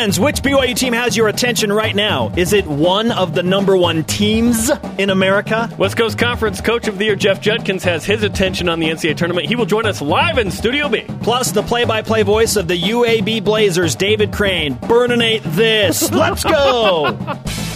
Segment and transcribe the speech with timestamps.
[0.00, 2.32] fans, which BYU team has your attention right now?
[2.34, 5.68] Is it one of the number one teams in America?
[5.76, 9.16] West Coast Conference Coach of the Year Jeff Judkins has his attention on the NCAA
[9.18, 9.46] tournament.
[9.46, 11.04] He will join us live in Studio B.
[11.20, 14.74] Plus, the play by play voice of the UAB Blazers, David Crane.
[14.76, 16.10] Burninate this.
[16.12, 17.12] Let's go.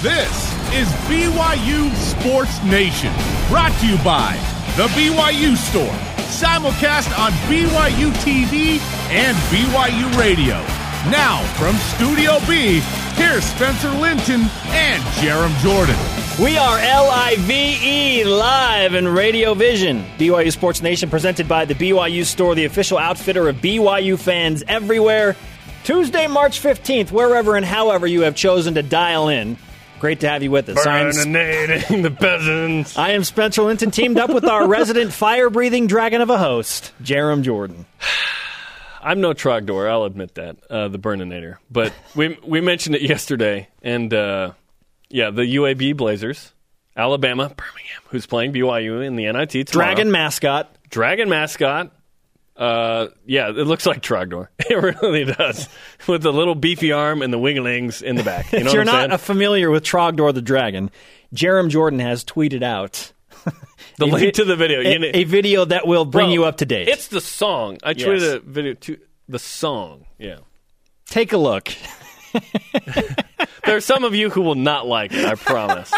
[0.01, 3.13] This is BYU Sports Nation,
[3.49, 4.35] brought to you by
[4.79, 5.95] The BYU Store,
[6.33, 8.79] simulcast on BYU TV
[9.11, 10.84] and BYU Radio.
[11.11, 12.80] Now, from Studio B,
[13.16, 15.96] here's Spencer Linton and Jarom Jordan.
[16.43, 20.03] We are L-I-V-E live in Radio Vision.
[20.17, 25.36] BYU Sports Nation presented by the BYU Store, the official outfitter of BYU fans everywhere.
[25.85, 29.59] Tuesday, March 15th, wherever and however you have chosen to dial in.
[30.00, 30.86] Great to have you with us.
[30.86, 32.97] I am, Burninating the peasants.
[32.97, 37.42] I am Spencer Linton, teamed up with our resident fire-breathing dragon of a host, Jarom
[37.42, 37.84] Jordan.
[39.05, 41.58] I'm no Trogdor, I'll admit that, uh, the Burninator.
[41.70, 44.53] But we we mentioned it yesterday, and uh,
[45.11, 46.53] yeah, the UAB Blazers,
[46.97, 49.89] Alabama, Birmingham, who's playing BYU in the NIT tomorrow.
[49.89, 50.75] Dragon mascot.
[50.89, 51.92] Dragon mascot.
[52.56, 54.48] Uh, yeah, it looks like Trogdor.
[54.70, 55.69] It really does,
[56.09, 58.51] with the little beefy arm and the winglings in the back.
[58.53, 59.27] You know if you're what I'm not saying?
[59.36, 60.91] familiar with Trogdor the dragon,
[61.34, 63.12] Jarom Jordan has tweeted out
[63.98, 64.81] the link vi- to the video.
[64.81, 66.89] a, a video that will bring Well, you up to date.
[66.89, 67.78] It's the song.
[67.83, 68.03] I Yes.
[68.06, 70.06] tweeted a video to the song.
[70.19, 70.39] Yeah.
[71.06, 71.69] Take a look.
[73.67, 75.91] There are some of you who will not like it, I promise.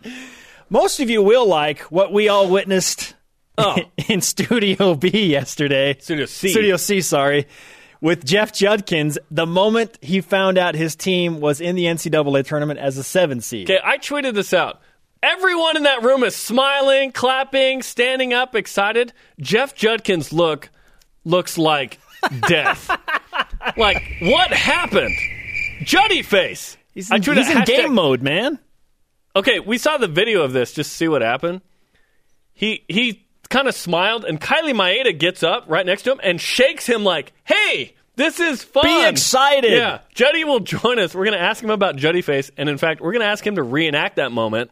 [0.70, 3.14] Most of you will like what we all witnessed
[3.58, 3.76] Oh.
[4.08, 5.96] in Studio B yesterday.
[6.00, 6.48] Studio C.
[6.48, 7.46] Studio C, sorry.
[8.00, 12.78] With Jeff Judkins, the moment he found out his team was in the NCAA tournament
[12.80, 13.70] as a seven seed.
[13.70, 14.80] Okay, I tweeted this out.
[15.22, 19.12] Everyone in that room is smiling, clapping, standing up, excited.
[19.38, 20.70] Jeff Judkins look
[21.24, 21.98] looks like
[22.48, 22.90] death.
[23.76, 25.14] like what happened?
[25.82, 26.78] Juddy face.
[26.94, 28.58] He's in, he's in game mode, man.
[29.36, 31.60] Okay, we saw the video of this just to see what happened.
[32.54, 36.40] He he kind of smiled, and Kylie Maeda gets up right next to him and
[36.40, 38.84] shakes him like, "Hey, this is fun.
[38.84, 41.14] Be excited." Yeah, Juddy will join us.
[41.14, 43.46] We're going to ask him about Juddy face, and in fact, we're going to ask
[43.46, 44.70] him to reenact that moment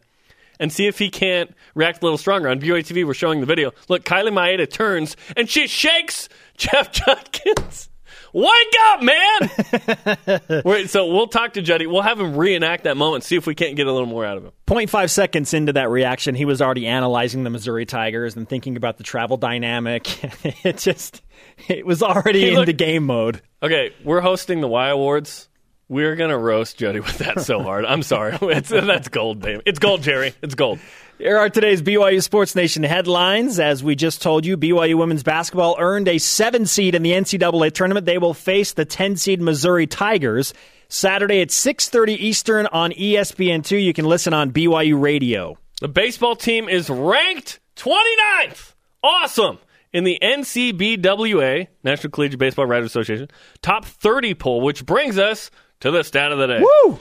[0.58, 2.48] and see if he can't react a little stronger.
[2.48, 3.72] On BYU TV, we're showing the video.
[3.88, 7.88] Look, Kylie Maeda turns and she shakes Jeff Judkins.
[8.34, 10.62] Wake up, man!
[10.64, 11.86] Wait, so we'll talk to Juddy.
[11.86, 14.36] We'll have him reenact that moment, see if we can't get a little more out
[14.36, 14.52] of him.
[14.66, 18.98] 0.5 seconds into that reaction, he was already analyzing the Missouri Tigers and thinking about
[18.98, 20.06] the travel dynamic.
[20.64, 21.22] it just,
[21.68, 23.40] it was already He into looked- game mode.
[23.62, 25.48] Okay, we're hosting the Y Awards.
[25.90, 27.86] We're gonna roast Jody with that so hard.
[27.86, 28.36] I'm sorry.
[28.42, 29.62] It's, that's gold, baby.
[29.64, 30.34] It's gold, Jerry.
[30.42, 30.78] It's gold.
[31.16, 33.58] Here are today's BYU Sports Nation headlines.
[33.58, 37.72] As we just told you, BYU women's basketball earned a seven seed in the NCAA
[37.72, 38.04] tournament.
[38.06, 40.52] They will face the 10 seed Missouri Tigers
[40.88, 43.82] Saturday at 6:30 Eastern on E ESPN2.
[43.82, 45.56] You can listen on BYU Radio.
[45.80, 48.74] The baseball team is ranked 29th.
[49.02, 49.58] Awesome.
[49.92, 53.28] In the NCBWA, National Collegiate Baseball Writers Association,
[53.62, 56.60] top 30 poll, which brings us to the stat of the day.
[56.60, 56.98] Woo!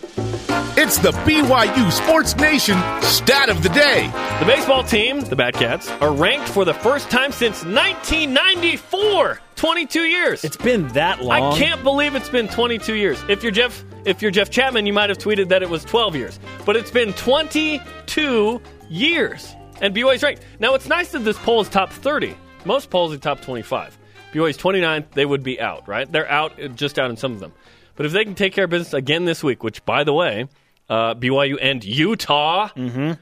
[0.79, 4.07] It's the BYU Sports Nation stat of the day.
[4.39, 9.39] The baseball team, the Bat Cats, are ranked for the first time since 1994.
[9.55, 10.43] 22 years.
[10.43, 11.53] It's been that long.
[11.53, 13.19] I can't believe it's been 22 years.
[13.27, 16.15] If you're Jeff, if you're Jeff Chapman, you might have tweeted that it was 12
[16.15, 20.44] years, but it's been 22 years, and BYU's ranked.
[20.59, 22.35] Now it's nice that this poll is top 30.
[22.65, 23.97] Most polls are top 25.
[24.31, 26.11] BYU's 29th, they would be out, right?
[26.11, 27.51] They're out, just out in some of them.
[27.97, 30.47] But if they can take care of business again this week, which by the way,
[30.90, 32.69] uh, BYU and Utah.
[32.69, 33.13] Mm-hmm.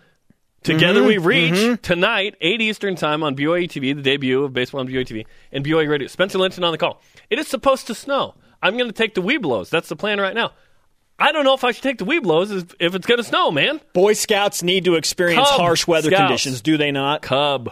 [0.62, 1.08] Together mm-hmm.
[1.08, 1.75] we reach mm-hmm.
[1.75, 5.64] tonight, 8 Eastern Time on BYU TV, the debut of baseball on BYU TV, and
[5.64, 6.08] BYU Radio.
[6.08, 7.02] Spencer Linton on the call.
[7.30, 8.34] It is supposed to snow.
[8.64, 9.69] I'm going to take the Webelos.
[9.69, 10.53] That's the plan right now.
[11.19, 13.52] I don't know if I should take the Webelos if- if it's going to snow,
[13.52, 13.80] man.
[13.94, 16.19] Boy Scouts need to experience Cub harsh weather Scouts.
[16.19, 17.22] conditions, do they not?
[17.22, 17.72] Cub.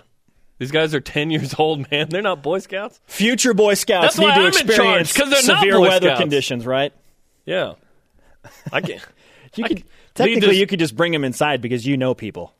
[0.59, 2.09] These guys are 10 years old, man.
[2.09, 2.99] They're not Boy Scouts.
[3.05, 5.11] Future Boy Scouts That's need to I'm in charge,
[5.43, 6.19] severe weather Scouts.
[6.21, 6.93] conditions, right?
[7.45, 7.73] Yeah.
[8.71, 9.01] I can't.
[9.55, 9.83] You I could,
[10.15, 12.55] technically, this- you could just bring them inside because you know people.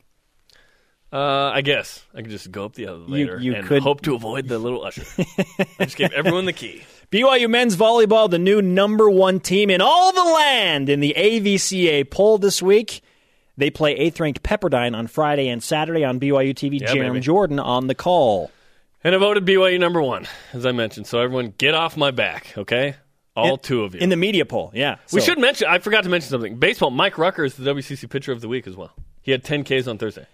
[1.12, 4.14] Uh, I guess I could just go up the elevator you and could- hope to
[4.14, 5.02] avoid the little usher.
[5.78, 6.84] I just gave everyone the key.
[7.12, 12.08] BYU men's volleyball, the new number one team in all the land in the AVCA
[12.10, 13.00] poll this week.
[13.56, 16.80] They play eighth ranked Pepperdine on Friday and Saturday on BYU TV.
[16.80, 17.20] Yeah, Jeremy.
[17.20, 18.50] Jordan on the call.
[19.04, 21.06] And I voted BYU number one, as I mentioned.
[21.06, 22.96] So everyone, get off my back, okay?
[23.36, 24.00] All In- two of you.
[24.00, 24.96] In the media poll, yeah.
[25.12, 25.68] we So, should mention.
[25.68, 26.56] I forgot to mention something.
[26.56, 26.90] Baseball.
[26.90, 28.92] Mike Rucker is the WCC pitcher of the week as well.
[29.22, 30.26] He had 10 Ks on Thursday.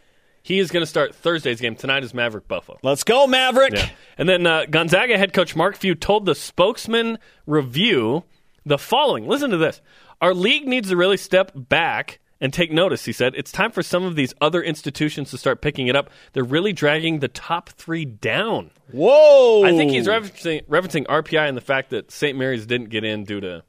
[0.42, 2.02] He is going to start Thursday's game tonight.
[2.04, 2.78] Is Maverick Buffo?
[2.82, 3.74] Let's go, Maverick.
[3.74, 3.90] Yeah.
[4.16, 8.24] And then uh, Gonzaga head coach Mark Few told the Spokesman Review
[8.64, 9.26] the following.
[9.28, 9.80] Listen to this.
[10.22, 13.34] Our league needs to really step back and take notice, he said.
[13.36, 16.10] It's time for some of these other institutions to start picking it up.
[16.32, 18.70] They're really dragging the top three down.
[18.92, 19.64] Whoa!
[19.64, 22.36] I think he's referencing, referencing RPI and the fact that St.
[22.36, 23.62] Mary's didn't get in due to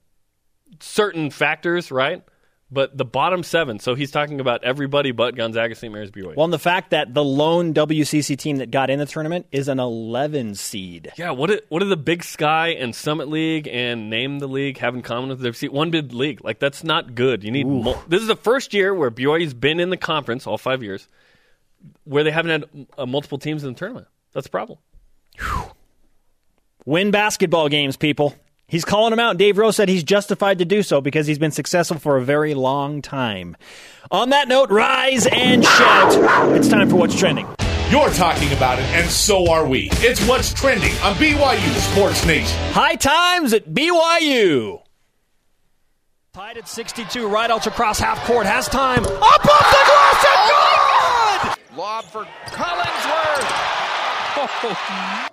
[0.80, 2.24] certain factors, right?
[2.74, 3.80] But the bottom seven.
[3.80, 5.92] So he's talking about everybody but Gonzaga, St.
[5.92, 6.38] Mary's, BYU.
[6.38, 9.68] Well, and the fact that the lone WCC team that got in the tournament is
[9.68, 11.12] an 11 seed.
[11.18, 14.78] Yeah, what do, what do the Big Sky and Summit League and Name the League
[14.78, 15.74] have in common with their seat?
[15.74, 16.44] One big league.
[16.46, 17.44] Like that's not good.
[17.44, 17.68] You need.
[17.68, 21.10] Mo- this is the first year where BYU's been in the conference all five years,
[22.06, 24.08] where they haven't had uh, multiple teams in the tournament.
[24.32, 24.80] That's a problem.
[26.86, 28.34] Win basketball games, people.
[28.72, 29.36] He's calling him out.
[29.36, 32.54] Dave Rose said he's justified to do so because he's been successful for a very
[32.54, 33.58] long time.
[34.12, 36.56] On that note, rise and shout.
[36.56, 37.46] It's time for what's trending.
[37.90, 39.90] You're talking about it, and so are we.
[39.96, 42.58] It's what's trending on BYU Sports Nation.
[42.72, 44.82] High times at BYU.
[46.34, 49.04] Tied at 62, right ultra cross half court, has time.
[49.06, 51.78] Up off the glass and good!
[51.78, 53.52] Lob for Collinsworth.
[54.64, 55.28] Oh.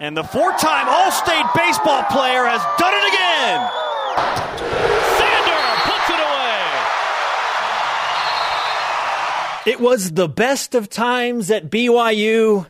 [0.00, 3.70] And the four time All State baseball player has done it again.
[5.20, 6.20] Sander puts it
[9.66, 9.72] away.
[9.72, 12.66] It was the best of times at BYU.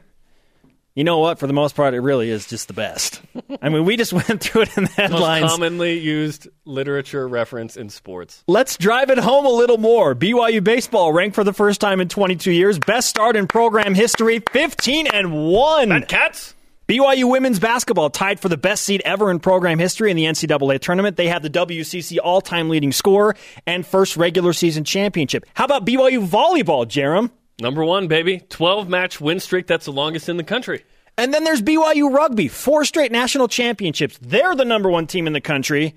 [0.96, 1.38] You know what?
[1.38, 3.22] For the most part, it really is just the best.
[3.62, 5.42] I mean, we just went through it in the headlines.
[5.42, 8.42] Most commonly used literature reference in sports.
[8.48, 10.16] Let's drive it home a little more.
[10.16, 14.42] BYU baseball ranked for the first time in 22 years, best start in program history,
[14.50, 15.88] 15 and 1.
[15.90, 16.56] That cats.
[16.90, 20.80] BYU women's basketball tied for the best seed ever in program history in the NCAA
[20.80, 21.16] tournament.
[21.16, 25.46] They have the WCC all time leading score and first regular season championship.
[25.54, 27.30] How about BYU volleyball, Jerem?
[27.60, 28.40] Number one, baby.
[28.40, 29.68] 12 match win streak.
[29.68, 30.84] That's the longest in the country.
[31.16, 34.18] And then there's BYU rugby, four straight national championships.
[34.20, 35.94] They're the number one team in the country.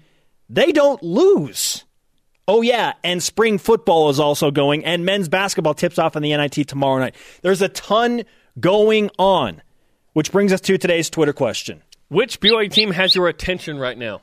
[0.47, 1.85] They don't lose.
[2.47, 6.37] Oh, yeah, and spring football is also going, and men's basketball tips off on the
[6.37, 7.15] NIT tomorrow night.
[7.41, 8.25] There's a ton
[8.59, 9.63] going on,
[10.13, 11.81] which brings us to today's Twitter question.
[12.07, 14.21] Which BYU team has your attention right now?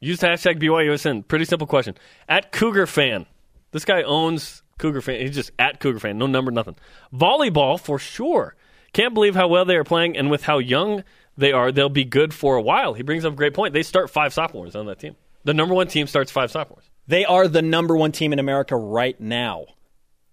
[0.00, 1.26] Use the hashtag BYUSN.
[1.28, 1.96] Pretty simple question.
[2.28, 3.26] At Cougar fan.
[3.70, 5.20] This guy owns Cougar fan.
[5.20, 6.18] He's just at Cougar fan.
[6.18, 6.76] No number, nothing.
[7.12, 8.56] Volleyball for sure.
[8.92, 11.02] Can't believe how well they are playing, and with how young
[11.36, 12.94] they are, they'll be good for a while.
[12.94, 13.74] He brings up a great point.
[13.74, 15.16] They start five sophomores on that team.
[15.44, 16.90] The number one team starts five sophomores.
[17.06, 19.66] They are the number one team in America right now.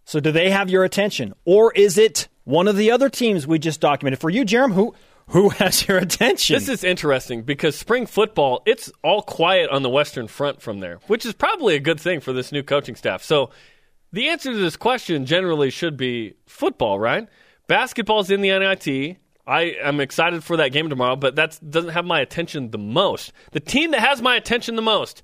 [0.04, 1.34] So do they have your attention?
[1.46, 4.20] Or is it one of the other teams we just documented?
[4.20, 4.94] For you, Jerem, who
[5.30, 6.56] who has your attention?
[6.56, 11.00] This is interesting because spring football, it's all quiet on the Western Front from there,
[11.08, 13.24] which is probably a good thing for this new coaching staff.
[13.24, 13.52] So
[14.12, 17.28] the answer to this question generally should be football, right?
[17.68, 19.18] Basketball's in the NIT.
[19.46, 23.32] I am excited for that game tomorrow, but that doesn't have my attention the most.
[23.52, 25.22] The team that has my attention the most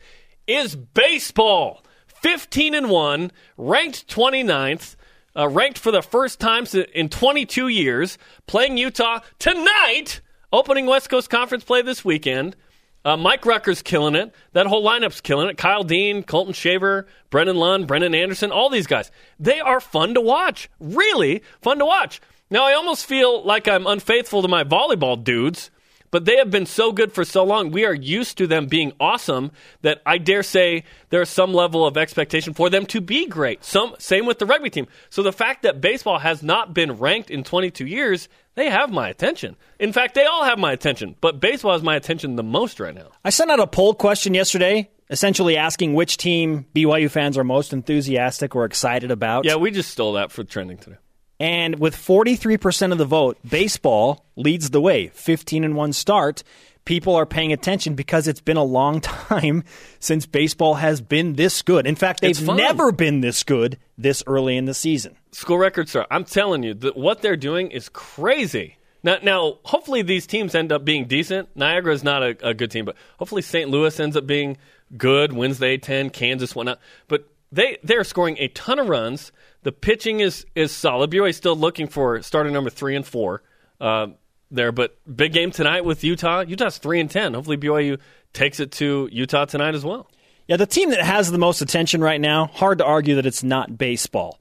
[0.47, 1.83] is baseball.
[2.21, 4.95] 15 and 1, ranked 29th,
[5.35, 8.17] uh, ranked for the first time in 22 years,
[8.47, 10.21] playing Utah tonight,
[10.51, 12.55] opening West Coast Conference play this weekend.
[13.03, 14.33] Uh, Mike Rucker's killing it.
[14.53, 15.57] That whole lineup's killing it.
[15.57, 19.11] Kyle Dean, Colton Shaver, Brennan Lund, Brendan Anderson, all these guys.
[19.39, 20.69] They are fun to watch.
[20.79, 22.19] Really fun to watch.
[22.49, 25.69] Now, I almost feel like I'm unfaithful to my volleyball dudes,
[26.11, 27.71] but they have been so good for so long.
[27.71, 31.97] We are used to them being awesome that I dare say there's some level of
[31.97, 33.63] expectation for them to be great.
[33.63, 34.87] Some same with the rugby team.
[35.09, 39.09] So the fact that baseball has not been ranked in 22 years, they have my
[39.09, 39.55] attention.
[39.79, 42.95] In fact, they all have my attention, but baseball has my attention the most right
[42.95, 43.09] now.
[43.23, 47.73] I sent out a poll question yesterday, essentially asking which team BYU fans are most
[47.73, 49.45] enthusiastic or excited about.
[49.45, 50.97] Yeah, we just stole that for trending today.
[51.39, 55.07] And with 43% of the vote, baseball leads the way.
[55.09, 56.43] 15 and 1 start.
[56.85, 59.63] People are paying attention because it's been a long time
[59.99, 61.87] since baseball has been this good.
[61.87, 65.15] In fact, It's they've never been this good this early in the season.
[65.31, 66.07] School record start.
[66.11, 68.77] I'm telling you that what they're doing is crazy.
[69.03, 71.49] Now, now, hopefully these teams end up being decent.
[71.55, 73.69] Niagara is not a, a good team, but hopefully St.
[73.69, 74.57] Louis ends up being
[74.97, 75.33] good.
[75.33, 76.79] Wednesday, ten, Kansas, whatnot.
[77.07, 79.31] But they they're scoring a ton of runs.
[79.65, 81.09] The pitching is is solid.
[81.09, 83.41] BYU still looking for starter number three and four
[83.81, 84.09] uh,
[84.51, 86.41] there, but big game tonight with Utah.
[86.41, 87.33] Utah's three and ten.
[87.33, 87.99] Hopefully BYU
[88.31, 90.07] takes it to Utah tonight as well.
[90.47, 93.41] Yeah, the team that has the most attention right now, hard to argue that it's
[93.41, 94.39] not baseball.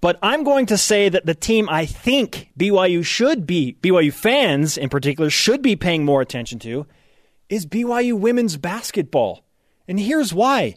[0.00, 4.78] But I'm going to say that the team I think BYU should be, BYU fans
[4.78, 6.86] in particular, should be paying more attention to
[7.48, 9.44] is BYU women's basketball.
[9.88, 10.76] And here's why.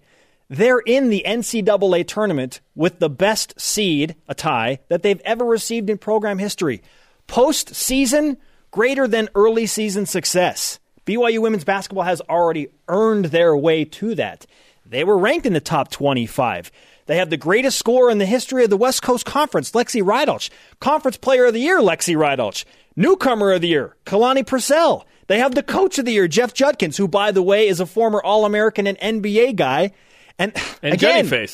[0.49, 5.89] They're in the NCAA tournament with the best seed, a tie, that they've ever received
[5.89, 6.81] in program history.
[7.27, 8.37] Postseason,
[8.71, 10.79] greater than early season success.
[11.05, 14.45] BYU women's basketball has already earned their way to that.
[14.85, 16.71] They were ranked in the top 25.
[17.07, 20.49] They have the greatest scorer in the history of the West Coast Conference, Lexi Rydalch.
[20.79, 22.65] Conference Player of the Year, Lexi Rydalch.
[22.95, 25.05] Newcomer of the Year, Kalani Purcell.
[25.27, 27.85] They have the Coach of the Year, Jeff Judkins, who, by the way, is a
[27.85, 29.91] former All American and NBA guy.
[30.39, 31.47] And, And again,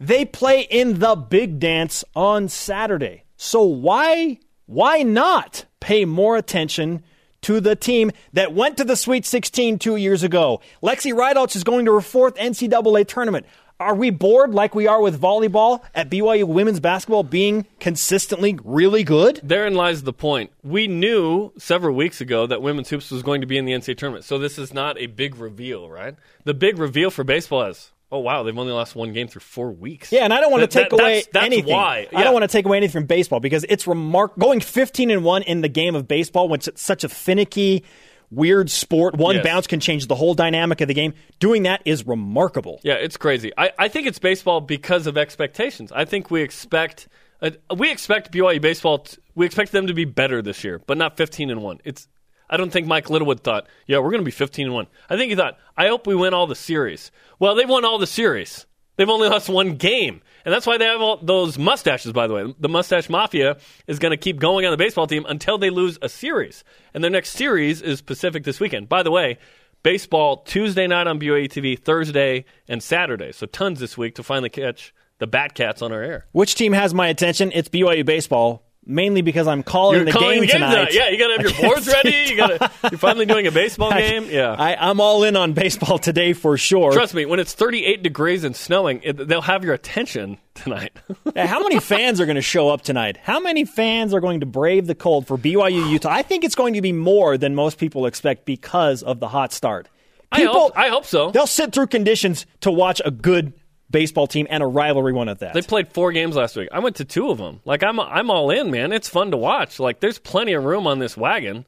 [0.00, 3.24] they play in the big dance on Saturday.
[3.36, 7.02] So why why not pay more attention
[7.42, 10.60] to the team that went to the Sweet 16 two years ago?
[10.82, 13.46] Lexi Rydalch is going to her fourth NCAA tournament.
[13.80, 19.02] Are we bored like we are with volleyball at BYU women's basketball being consistently really
[19.02, 19.40] good?
[19.42, 20.52] Therein lies the point.
[20.62, 23.98] We knew several weeks ago that women's hoops was going to be in the NCAA
[23.98, 26.14] tournament, so this is not a big reveal, right?
[26.44, 29.72] The big reveal for baseball is, oh wow, they've only lost one game through four
[29.72, 30.12] weeks.
[30.12, 31.74] Yeah, and I don't want to take that- away that's, that's anything.
[31.74, 32.06] Why?
[32.14, 35.24] I don't want to take away anything from baseball because it's remark going 15 and
[35.24, 37.82] 1 in the game of baseball which it's such a finicky
[38.30, 39.14] weird sport.
[39.16, 39.44] One Yes.
[39.44, 41.12] bounce can change the whole dynamic of the game.
[41.38, 42.80] Doing that is remarkable.
[42.82, 43.52] Yeah, it's crazy.
[43.58, 45.92] I, I think it's baseball because of expectations.
[45.92, 47.08] I think we expect
[47.42, 49.00] uh, we expect BYU baseball.
[49.00, 51.80] T- we expect them to be better this year, but not fifteen and one.
[51.84, 52.06] It's.
[52.52, 54.86] I don't think Mike Littlewood thought, yeah, we're going to be fifteen and one.
[55.08, 57.10] I think he thought, I hope we win all the series.
[57.38, 58.66] Well, they've won all the series.
[58.96, 62.12] They've only lost one game, and that's why they have all those mustaches.
[62.12, 63.56] By the way, the mustache mafia
[63.86, 67.02] is going to keep going on the baseball team until they lose a series, and
[67.02, 68.86] their next series is Pacific this weekend.
[68.86, 69.38] By the way,
[69.82, 73.32] baseball Tuesday night on BYU TV, Thursday and Saturday.
[73.32, 76.26] So tons this week to finally catch the Bat Cats on our air.
[76.32, 77.50] Which team has my attention?
[77.54, 80.74] It's BYU baseball, mainly because I'm calling You're the calling game the game tonight.
[80.74, 80.94] tonight.
[80.94, 82.30] Yeah, you got to have your boards ready.
[82.30, 82.70] You got to.
[82.90, 84.26] You're finally doing a baseball game.
[84.30, 84.54] Yeah.
[84.58, 86.92] I, I'm all in on baseball today for sure.
[86.92, 90.92] Trust me, when it's 38 degrees and snowing, it, they'll have your attention tonight.
[91.34, 93.16] Yeah, How many fans are going to show up tonight?
[93.22, 96.10] How many fans are going to brave the cold for BYU Utah?
[96.10, 99.52] I think it's going to be more than most people expect because of the hot
[99.52, 99.88] start.
[100.30, 101.30] I hope- I hope so.
[101.30, 103.52] They'll sit through conditions to watch a good
[103.92, 105.54] baseball team and a rivalry one at that.
[105.54, 106.68] They played four games last week.
[106.72, 107.60] I went to two of them.
[107.64, 108.92] Like I'm, I'm all in, man.
[108.92, 109.78] It's fun to watch.
[109.78, 111.66] Like there's plenty of room on this wagon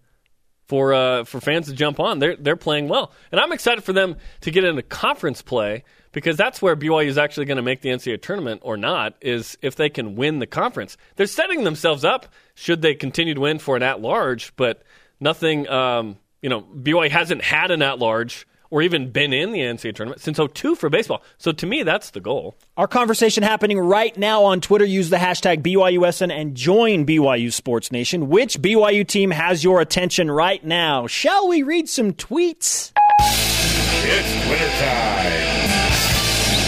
[0.67, 2.19] for uh, for fans to jump on.
[2.19, 6.37] They're they're playing well, and I'm excited for them to get into conference play because
[6.37, 9.15] that's where BYU is actually going to make the NCAA tournament or not.
[9.21, 12.27] Is if they can win the conference, they're setting themselves up.
[12.55, 14.83] Should they continue to win for an at large, but
[15.21, 15.69] nothing.
[15.69, 18.47] Um, you know, BYU hasn't had an at large.
[18.75, 21.23] Or even been in the NCAA tournament since 02 for baseball.
[21.39, 22.57] So to me, that's the goal.
[22.77, 24.85] Our conversation happening right now on Twitter.
[24.85, 28.29] Use the hashtag BYUSN and join BYU Sports Nation.
[28.29, 31.07] Which BYU team has your attention right now?
[31.07, 32.91] Shall we read some tweets?
[33.21, 35.55] It's Twitter time.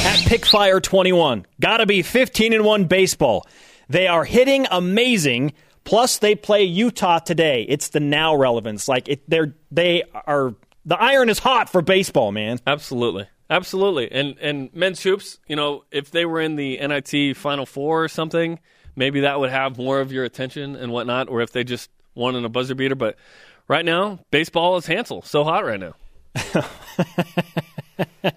[0.07, 3.49] At Pickfire21, gotta be 15 and 1 baseball.
[3.89, 5.55] They are hitting amazing.
[5.83, 7.67] Plus, they play Utah today.
[7.69, 8.87] It's the now relevance.
[8.87, 10.55] Like it, they're they are
[10.87, 12.61] the iron is hot for baseball, man.
[12.67, 13.27] Absolutely.
[13.51, 14.11] Absolutely.
[14.11, 18.09] And and men's hoops, you know, if they were in the NIT Final Four or
[18.09, 18.59] something,
[18.95, 22.35] maybe that would have more of your attention and whatnot, or if they just won
[22.35, 22.95] in a buzzer beater.
[22.95, 23.17] But
[23.69, 25.23] right now, baseball is Hansel.
[25.23, 25.95] So hot right now.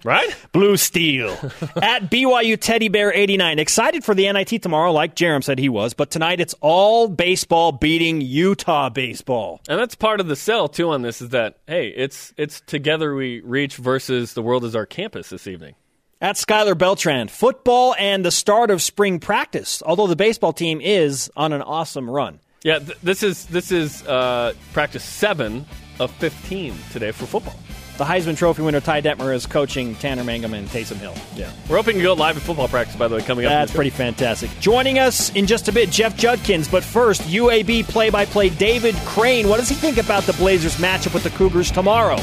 [0.04, 0.34] right?
[0.52, 1.30] Blue Steel.
[1.82, 3.58] At BYU Teddy Bear 89.
[3.58, 7.72] Excited for the NIT tomorrow, like Jerem said he was, but tonight it's all baseball
[7.72, 9.60] beating Utah baseball.
[9.68, 13.14] And that's part of the sell too on this is that hey, it's it's together
[13.14, 15.74] we reach versus the world is our campus this evening.
[16.22, 21.30] At Skylar Beltran, football and the start of spring practice, although the baseball team is
[21.34, 22.40] on an awesome run.
[22.62, 25.64] Yeah, th- this is this is uh, practice seven
[25.98, 27.58] of fifteen today for football.
[28.00, 31.12] The Heisman Trophy winner Ty Detmer is coaching Tanner Mangum and Taysom Hill.
[31.36, 32.96] Yeah, we're hoping to go live at football practice.
[32.96, 33.50] By the way, coming up.
[33.50, 34.48] That's pretty fantastic.
[34.58, 36.66] Joining us in just a bit, Jeff Judkins.
[36.66, 39.50] But first, UAB play by play David Crane.
[39.50, 42.16] What does he think about the Blazers matchup with the Cougars tomorrow?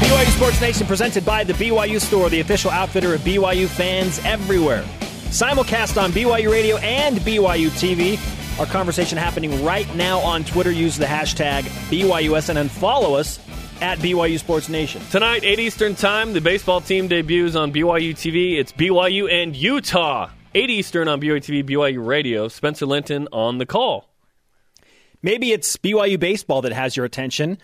[0.00, 4.82] BYU Sports Nation presented by the BYU Store, the official outfitter of BYU fans everywhere.
[5.30, 8.18] Simulcast on BYU Radio and BYU TV.
[8.56, 10.70] Our conversation happening right now on Twitter.
[10.70, 13.40] Use the hashtag BYUSN and follow us
[13.80, 15.02] at BYU Sports Nation.
[15.10, 18.56] Tonight, 8 Eastern Time, the baseball team debuts on BYU TV.
[18.56, 20.30] It's BYU and Utah.
[20.54, 22.46] 8 Eastern on BYU TV, BYU Radio.
[22.46, 24.08] Spencer Linton on the call.
[25.20, 27.58] Maybe it's BYU baseball that has your attention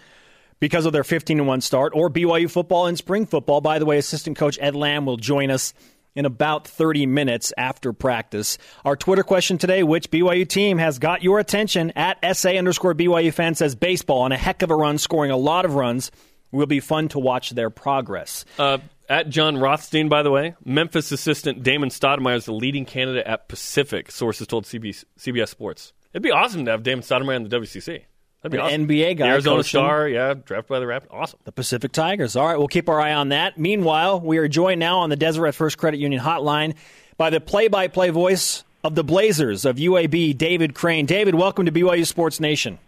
[0.58, 3.60] because of their 15 1 start, or BYU football and spring football.
[3.60, 5.72] By the way, assistant coach Ed Lamb will join us
[6.14, 8.58] in about 30 minutes after practice.
[8.84, 11.92] Our Twitter question today which BYU team has got your attention?
[11.96, 15.36] At SA underscore BYU fan says baseball on a heck of a run, scoring a
[15.36, 16.10] lot of runs.
[16.52, 18.44] Will be fun to watch their progress.
[18.58, 23.26] Uh, at Jon Rothstein, by the way, Memphis assistant Damon Stoudamire is the leading candidate
[23.26, 25.92] at Pacific, sources told CBS, Sports.
[26.12, 28.02] It'd be awesome to have Damon Stoudamire in the WCC.
[28.42, 28.88] That'd be An awesome.
[28.88, 29.26] NBA guy.
[29.26, 31.06] The Arizona coaching Star, yeah, drafted by the Raptors.
[31.10, 31.38] Awesome.
[31.44, 32.36] The Pacific Tigers.
[32.36, 33.58] All right, we'll keep our eye on that.
[33.58, 36.74] Meanwhile, we are joined now on the Deseret First Credit Union hotline
[37.18, 41.04] by the play-by-play voice of the Blazers of UAB, David Crane.
[41.04, 42.78] David, welcome to BYU Sports Nation.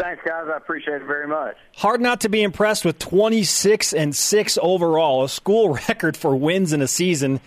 [0.00, 0.46] Thanks, guys.
[0.52, 1.56] I appreciate it very much.
[1.74, 6.72] Hard not to be impressed with 26 and 6 overall, a school record for wins
[6.72, 7.40] in a season.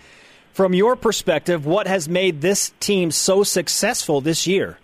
[0.52, 4.78] From your perspective, what has made this team so successful this year?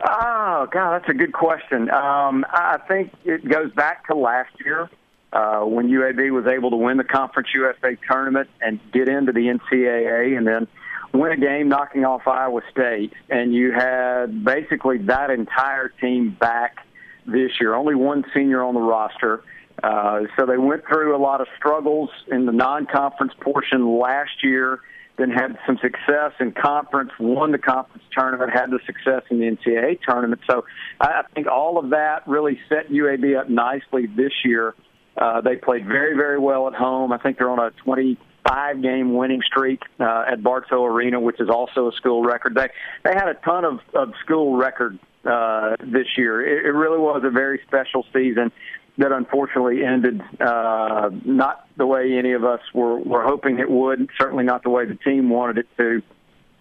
[0.00, 1.90] Oh, God, that's a good question.
[1.90, 4.90] Um, I think it goes back to last year
[5.32, 9.46] uh, when UAB was able to win the Conference USA tournament and get into the
[9.46, 10.68] NCAA and then
[11.14, 13.14] win a game knocking off Iowa State.
[13.30, 16.86] And you had basically that entire team back
[17.26, 17.74] this year.
[17.74, 19.42] Only one senior on the roster.
[19.82, 24.80] Uh, so they went through a lot of struggles in the non-conference portion last year
[25.16, 29.46] then had some success in conference, won the conference tournament, had the success in the
[29.46, 30.42] NCAA tournament.
[30.48, 30.64] So
[31.00, 34.74] I think all of that really set UAB up nicely this year.
[35.16, 37.12] Uh, they played very, very well at home.
[37.12, 41.48] I think they're on a 25 game winning streak uh, at Bartow Arena, which is
[41.48, 42.54] also a school record.
[42.54, 42.68] They
[43.02, 46.46] they had a ton of, of school records uh, this year.
[46.46, 48.52] It, it really was a very special season
[48.98, 54.08] that unfortunately ended uh, not the way any of us were, were hoping it would.
[54.18, 56.02] Certainly not the way the team wanted it to.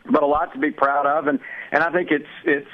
[0.10, 1.40] But a lot to be proud of, and
[1.72, 2.70] and I think it's it's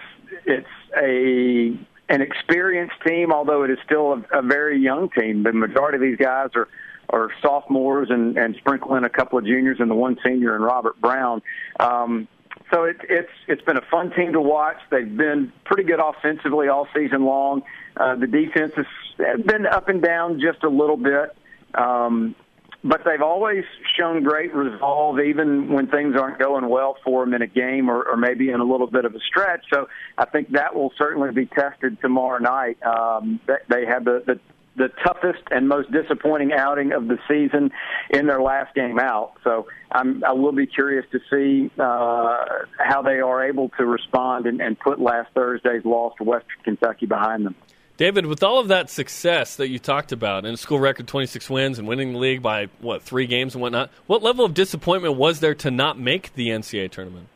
[0.45, 5.43] it's a an experienced team, although it is still a, a very young team.
[5.43, 6.67] The majority of these guys are
[7.09, 10.63] are sophomores and and sprinkle in a couple of juniors and the one senior and
[10.63, 11.41] Robert Brown.
[11.79, 12.27] Um,
[12.71, 14.77] so it, it's it's been a fun team to watch.
[14.89, 17.63] They've been pretty good offensively all season long.
[17.97, 21.35] Uh, the defense has been up and down just a little bit,
[21.75, 22.35] um,
[22.83, 23.65] but they've always
[23.97, 28.03] shown great resolve, even when things aren't going well for them in a game or,
[28.03, 29.65] or maybe in a little bit of a stretch.
[29.71, 29.87] So
[30.17, 32.81] I think that will certainly be tested tomorrow night.
[32.83, 34.39] Um, they had the, the
[34.75, 37.71] the toughest and most disappointing outing of the season
[38.09, 39.33] in their last game out.
[39.43, 42.45] So I'm, I will be curious to see uh,
[42.77, 47.05] how they are able to respond and, and put last Thursday's loss to Western Kentucky
[47.05, 47.55] behind them.
[47.97, 51.49] David, with all of that success that you talked about and a school record 26
[51.49, 55.17] wins and winning the league by, what, three games and whatnot, what level of disappointment
[55.17, 57.27] was there to not make the NCAA tournament?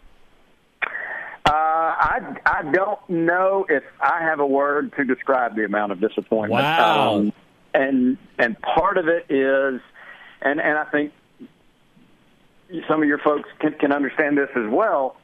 [2.05, 6.51] I, I don't know if I have a word to describe the amount of disappointment.
[6.51, 7.15] Wow.
[7.15, 7.33] Um,
[7.73, 9.81] and, and part of it is,
[10.41, 11.13] and, and I think
[12.87, 15.17] some of your folks can, can understand this as well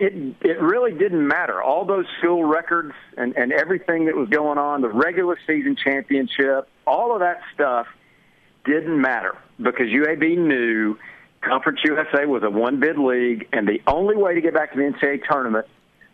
[0.00, 1.62] it it really didn't matter.
[1.62, 6.68] All those school records and, and everything that was going on, the regular season championship,
[6.86, 7.86] all of that stuff
[8.64, 10.98] didn't matter because UAB knew
[11.42, 14.78] Conference USA was a one bid league, and the only way to get back to
[14.78, 15.66] the NCAA tournament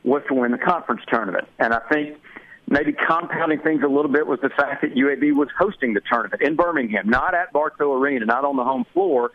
[0.05, 1.47] was to win the conference tournament.
[1.59, 2.19] And I think
[2.69, 6.43] maybe compounding things a little bit was the fact that UAB was hosting the tournament
[6.43, 9.33] in Birmingham, not at Bartow Arena, not on the home floor,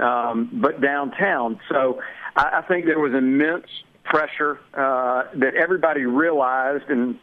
[0.00, 1.60] um, but downtown.
[1.68, 2.00] So
[2.36, 3.66] I, I think there was immense
[4.04, 7.18] pressure uh, that everybody realized, and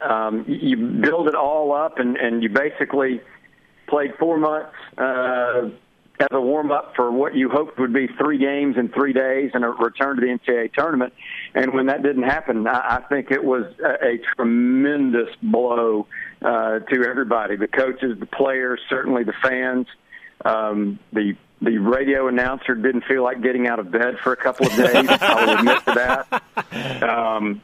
[0.00, 3.20] um, you build it all up, and, and you basically
[3.86, 5.68] played four months uh,
[6.20, 9.50] as a warm up for what you hoped would be three games in three days
[9.54, 11.12] and a return to the NCAA tournament.
[11.54, 16.06] And when that didn't happen, I, I think it was a, a tremendous blow
[16.42, 19.86] uh, to everybody the coaches, the players, certainly the fans,
[20.44, 24.66] um, the the radio announcer didn't feel like getting out of bed for a couple
[24.66, 24.94] of days.
[24.94, 26.40] I will admit to
[26.72, 27.02] that.
[27.02, 27.60] Um,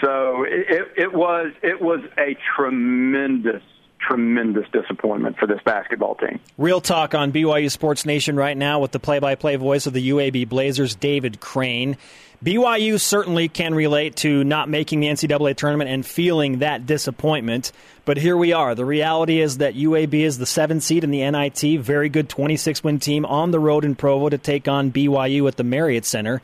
[0.00, 3.62] so it, it was it was a tremendous
[4.06, 6.40] tremendous disappointment for this basketball team.
[6.58, 10.48] Real talk on BYU Sports Nation right now with the play-by-play voice of the UAB
[10.48, 11.96] Blazers, David Crane.
[12.44, 17.72] BYU certainly can relate to not making the NCAA tournament and feeling that disappointment.
[18.04, 18.74] But here we are.
[18.74, 22.84] The reality is that UAB is the seventh seed in the NIT, very good 26
[22.84, 26.42] win team on the road in Provo to take on BYU at the Marriott Center.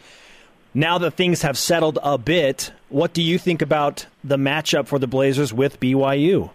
[0.75, 4.98] Now that things have settled a bit, what do you think about the matchup for
[4.98, 6.51] the Blazers with BYU?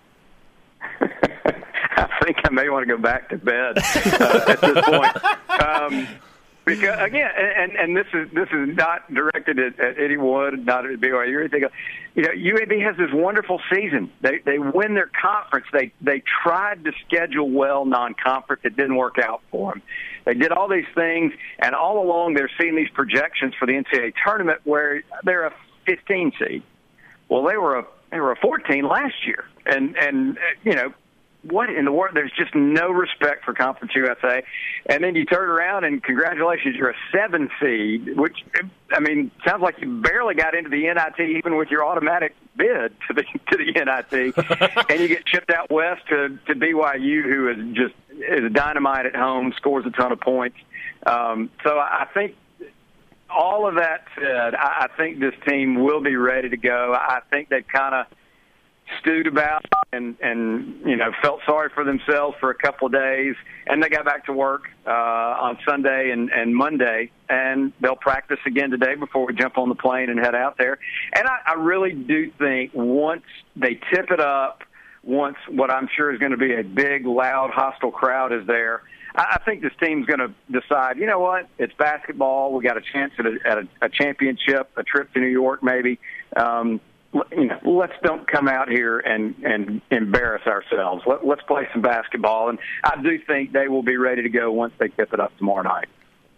[2.23, 5.61] Think I may want to go back to bed uh, at this point.
[5.61, 6.07] Um,
[6.67, 10.99] because again, and and this is this is not directed at, at anyone, not at
[10.99, 11.63] BYU or anything.
[12.13, 14.11] You know, UAB has this wonderful season.
[14.21, 15.65] They they win their conference.
[15.71, 18.63] They they tried to schedule well non-conference.
[18.65, 19.81] It didn't work out for them.
[20.25, 24.13] They did all these things, and all along they're seeing these projections for the NCAA
[24.25, 25.53] tournament where they're a
[25.85, 26.63] 15 seed.
[27.29, 30.93] Well, they were a they were a 14 last year, and and you know
[31.49, 32.15] what in the world?
[32.15, 34.43] There's just no respect for Conference USA.
[34.87, 38.37] And then you turn around and congratulations, you're a seven seed, which
[38.91, 42.93] I mean sounds like you barely got into the NIT even with your automatic bid
[43.07, 47.49] to the to the NIT, and you get shipped out west to to BYU, who
[47.49, 50.57] is just is dynamite at home, scores a ton of points.
[51.05, 52.35] Um, so I think
[53.29, 56.93] all of that said, I, I think this team will be ready to go.
[56.93, 58.16] I think they've kind of
[58.99, 63.35] stewed about and and you know felt sorry for themselves for a couple of days,
[63.65, 68.39] and they got back to work uh, on Sunday and and Monday, and they'll practice
[68.45, 70.77] again today before we jump on the plane and head out there.
[71.13, 73.23] And I, I really do think once
[73.55, 74.63] they tip it up,
[75.03, 78.83] once what I'm sure is going to be a big, loud, hostile crowd is there.
[79.15, 80.97] I think this team's going to decide.
[80.97, 81.49] You know what?
[81.57, 82.53] It's basketball.
[82.53, 85.63] We got a chance at a, at a, a championship, a trip to New York,
[85.63, 85.99] maybe.
[86.35, 86.79] Um,
[87.31, 91.03] you know, let's don't come out here and and embarrass ourselves.
[91.05, 94.51] Let, let's play some basketball, and I do think they will be ready to go
[94.51, 95.87] once they tip it up tomorrow night.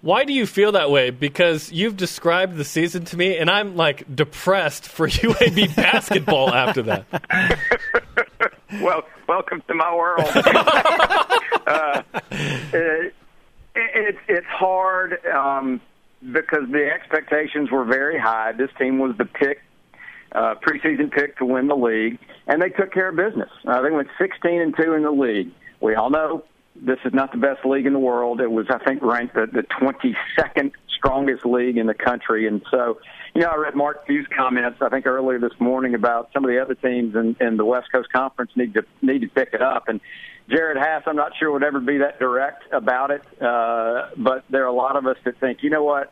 [0.01, 1.09] Why do you feel that way?
[1.09, 6.83] Because you've described the season to me, and I'm like depressed for UAB basketball after
[6.83, 7.05] that.
[8.81, 10.29] well, welcome to my world.
[11.67, 12.01] uh,
[12.31, 13.13] it,
[13.75, 15.81] it, it's hard um,
[16.31, 18.53] because the expectations were very high.
[18.53, 19.61] This team was the pick,
[20.31, 23.49] uh, preseason pick to win the league, and they took care of business.
[23.65, 25.51] Uh, they went 16 and two in the league.
[25.81, 26.43] We all know
[26.75, 28.41] this is not the best league in the world.
[28.41, 32.99] It was, I think, ranked the, the 22nd strongest league in the country, and so
[33.33, 36.49] you know, I read Mark Few's comments I think earlier this morning about some of
[36.49, 39.61] the other teams in, in the West Coast Conference need to need to pick it
[39.61, 39.87] up.
[39.87, 40.01] And
[40.49, 44.63] Jerod Haase, I'm not sure would ever be that direct about it, uh, but there
[44.63, 46.11] are a lot of us that think, you know what,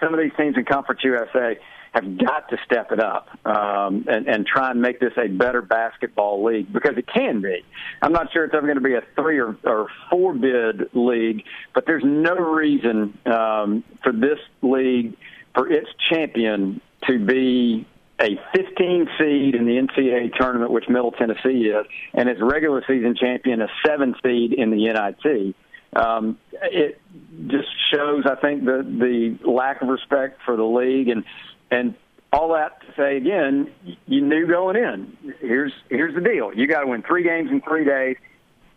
[0.00, 1.58] some of these teams in Conference USA
[1.92, 5.62] have got to step it up um, and, and try and make this a better
[5.62, 7.64] basketball league because it can be.
[8.02, 11.44] I'm not sure it's ever going to be a three or, or four bid league,
[11.74, 15.16] but there's no reason um, for this league
[15.54, 17.86] for its champion to be
[18.20, 23.14] a 15 seed in the NCAA tournament, which Middle Tennessee is, and its regular season
[23.14, 25.54] champion, a seven seed in the NIT.
[25.94, 27.00] Um, it
[27.46, 31.24] just shows, I think, the the lack of respect for the league and
[31.70, 31.94] and
[32.32, 33.70] all that to say again,
[34.06, 35.34] you knew going in.
[35.40, 38.16] Here's here's the deal: you got to win three games in three days.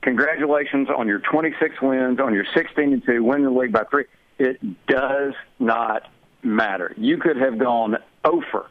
[0.02, 4.06] Congratulations on your 26 wins, on your 16 and two, win the league by three.
[4.40, 6.10] It does not
[6.42, 6.94] matter.
[6.98, 8.66] You could have gone over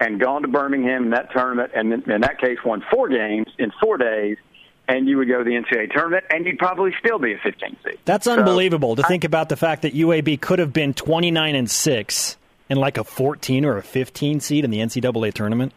[0.00, 3.72] and gone to Birmingham in that tournament, and in that case, won four games in
[3.80, 4.38] four days,
[4.88, 7.76] and you would go to the NCAA tournament, and you'd probably still be a 15
[7.84, 7.98] seed.
[8.06, 11.70] That's unbelievable so, to think about the fact that UAB could have been 29 and
[11.70, 15.72] six and like a 14 or a 15 seed in the NCAA tournament.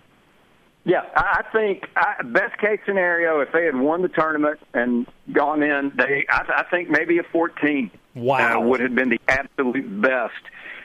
[0.86, 5.62] Yeah, I think I, best case scenario if they had won the tournament and gone
[5.62, 8.62] in, they I, I think maybe a 14 wow.
[8.62, 10.34] uh, would have been the absolute best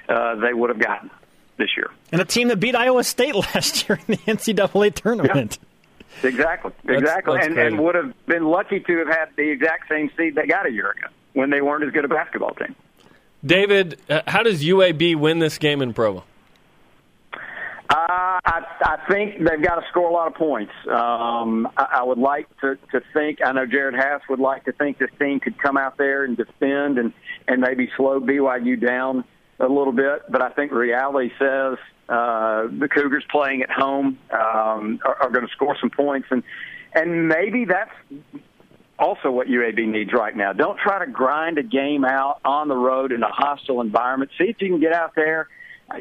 [0.09, 1.09] uh, they would have gotten
[1.57, 1.89] this year.
[2.11, 5.59] And a team that beat Iowa State last year in the NCAA tournament.
[5.61, 5.69] Yeah.
[6.29, 9.89] Exactly, exactly, that's, that's and, and would have been lucky to have had the exact
[9.89, 12.75] same seed they got a year ago when they weren't as good a basketball team.
[13.45, 16.25] David, uh, how does UAB win this game in Provo?
[17.91, 20.73] Uh, I, I think they've got to score a lot of points.
[20.89, 23.41] Um, I, I would like to, to think.
[23.45, 26.37] I know Jerod Haase would like to think this team could come out there and
[26.37, 27.13] defend and
[27.49, 29.25] and maybe slow BYU down
[29.61, 31.77] a little bit, but I think reality says
[32.09, 36.43] uh, the Cougars playing at home um, are, are going to score some points, and
[36.95, 37.93] and maybe that's
[38.99, 40.53] also what UAB needs right now.
[40.53, 44.31] Don't try to grind a game out on the road in a hostile environment.
[44.39, 45.49] See if you can get out there.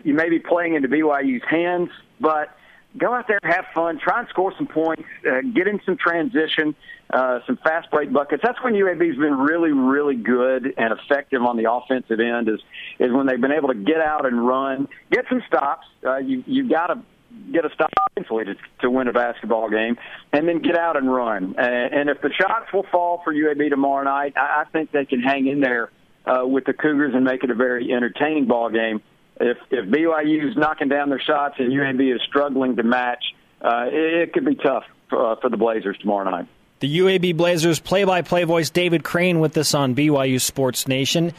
[0.04, 2.56] You may be playing into BYU's hands, but
[2.98, 6.76] go out there, have fun, try and score some points, uh, get in some transition,
[7.12, 8.42] uh, some fast break buckets.
[8.44, 12.50] That's when UAB's been really, really good and effective on the offensive end.
[12.50, 12.60] Is
[13.00, 15.88] is when they've been able to get out and run, get some stops.
[16.06, 17.02] Uh, you you got to
[17.52, 18.46] get a stop eventually
[18.82, 19.98] to, win a basketball game,
[20.32, 21.56] and then get out and run.
[21.58, 25.06] Uh, and if the shots will fall for UAB tomorrow night, I, I think they
[25.06, 25.92] can hang in there
[26.26, 29.02] uh, with the Cougars and make it a very entertaining ball game
[29.42, 33.24] if if BYU is knocking down their shots and UAB is struggling to match,
[33.62, 36.48] uh, it, it could be tough for, uh, for the Blazers tomorrow night.
[36.80, 41.34] The UAB Blazers play-by-play voice David Crane with us on BYU Sports Nation.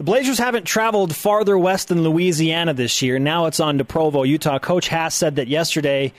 [0.00, 3.18] The Blazers haven't traveled farther west than Louisiana this year.
[3.18, 4.58] Now it's on to Provo, Utah.
[4.58, 6.14] Coach Haase said that yesterday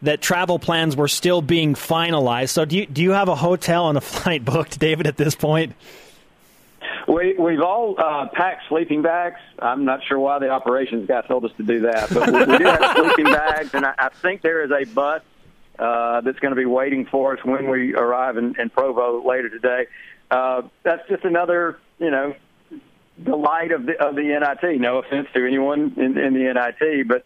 [0.00, 2.48] that travel plans were still being finalized.
[2.48, 5.34] So do you, do you have a hotel and a flight booked, David, at this
[5.34, 5.74] point?
[7.06, 9.40] We, we've all uh, packed sleeping bags.
[9.58, 12.56] I'm not sure why the operations guy told us to do that, but we, we
[12.56, 15.20] do have sleeping bags, and I, I think there is a bus
[15.78, 19.50] uh, that's going to be waiting for us when we arrive in, in Provo later
[19.50, 19.86] today.
[20.30, 22.34] Uh, that's just another, you know,
[23.22, 24.80] delight of the of the NIT.
[24.80, 27.24] No offense to anyone in, in the NIT, but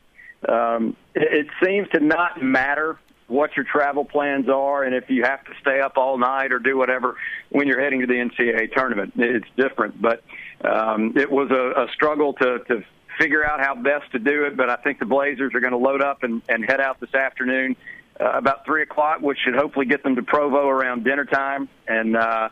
[0.50, 5.22] um, it, it seems to not matter what your travel plans are and if you
[5.22, 7.16] have to stay up all night or do whatever
[7.48, 9.14] when you're heading to the NCAA tournament.
[9.16, 10.22] It's different, but
[10.62, 12.84] um, it was a, a struggle to, to
[13.18, 14.56] figure out how best to do it.
[14.56, 17.14] But I think the Blazers are going to load up and, and head out this
[17.14, 17.74] afternoon
[18.20, 22.16] uh, about three o'clock, which should hopefully get them to Provo around dinner time and.
[22.16, 22.48] uh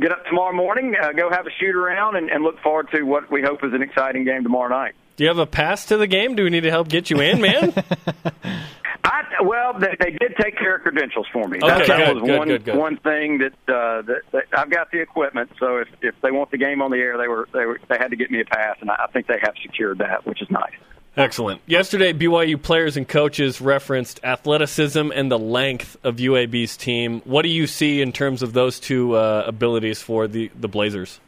[0.00, 3.02] Get up tomorrow morning, uh, go have a shoot around, and, and look forward to
[3.02, 4.94] what we hope is an exciting game tomorrow night.
[5.16, 6.34] Do you have a pass to the game?
[6.34, 7.72] Do we need to help get you in, man?
[9.04, 11.58] I, well, they, they did take care of credentials for me.
[11.62, 12.76] Okay, that, that good, was good, one good, good.
[12.76, 15.50] one thing that, uh, that, that I've got the equipment.
[15.60, 17.98] So if if they want the game on the air, they were they were they
[17.98, 20.40] had to get me a pass, and I, I think they have secured that, which
[20.42, 20.72] is nice.
[21.16, 21.60] Excellent.
[21.66, 27.20] Yesterday, BYU players and coaches referenced athleticism and the length of UAB's team.
[27.24, 31.20] What do you see in terms of those two uh, abilities for the, the Blazers?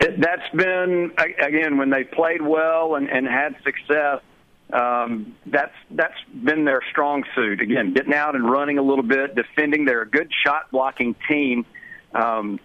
[0.00, 4.20] That's been again when they played well and, and had success.
[4.72, 7.60] Um, that's that's been their strong suit.
[7.60, 9.84] Again, getting out and running a little bit, defending.
[9.84, 11.64] They're a good shot blocking team.
[12.14, 12.58] Um,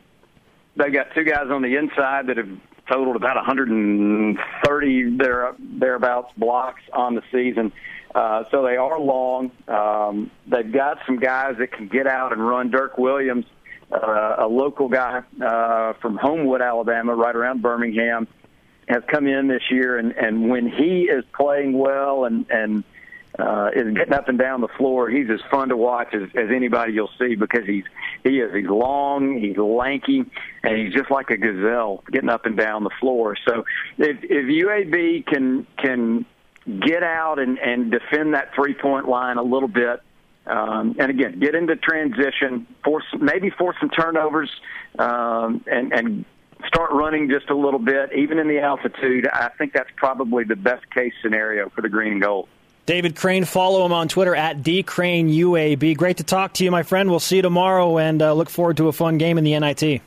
[0.76, 2.50] they've got two guys on the inside that have
[2.90, 7.72] totaled about 130 there thereabouts blocks on the season.
[8.14, 9.52] Uh, so they are long.
[9.68, 12.70] Um, they've got some guys that can get out and run.
[12.70, 13.46] Dirk Williams,
[13.92, 18.28] uh, a local guy uh, from Homewood, Alabama, right around Birmingham,
[18.90, 22.84] has come in this year, and, and when he is playing well and and
[23.42, 26.50] uh, is getting up and down the floor, he's as fun to watch as, as
[26.54, 27.84] anybody you'll see because he's
[28.24, 30.24] he is he's long, he's lanky,
[30.64, 33.36] and he's just like a gazelle getting up and down the floor.
[33.48, 33.66] So
[33.98, 36.26] if if UAB can can
[36.86, 40.02] get out and and defend that three point line a little bit.
[40.48, 44.50] Um, and again, get into transition, force maybe force some turnovers,
[44.98, 46.26] um, and and
[46.68, 49.28] start running just a little bit, even in the altitude.
[49.32, 52.48] I think that's probably the best case scenario for the green and gold.
[52.92, 55.96] David Crane, follow him on Twitter at dcraneuab.
[55.96, 57.10] Great to talk to you, my friend.
[57.10, 60.02] We'll see you tomorrow and uh, look forward to a fun game in the NIT.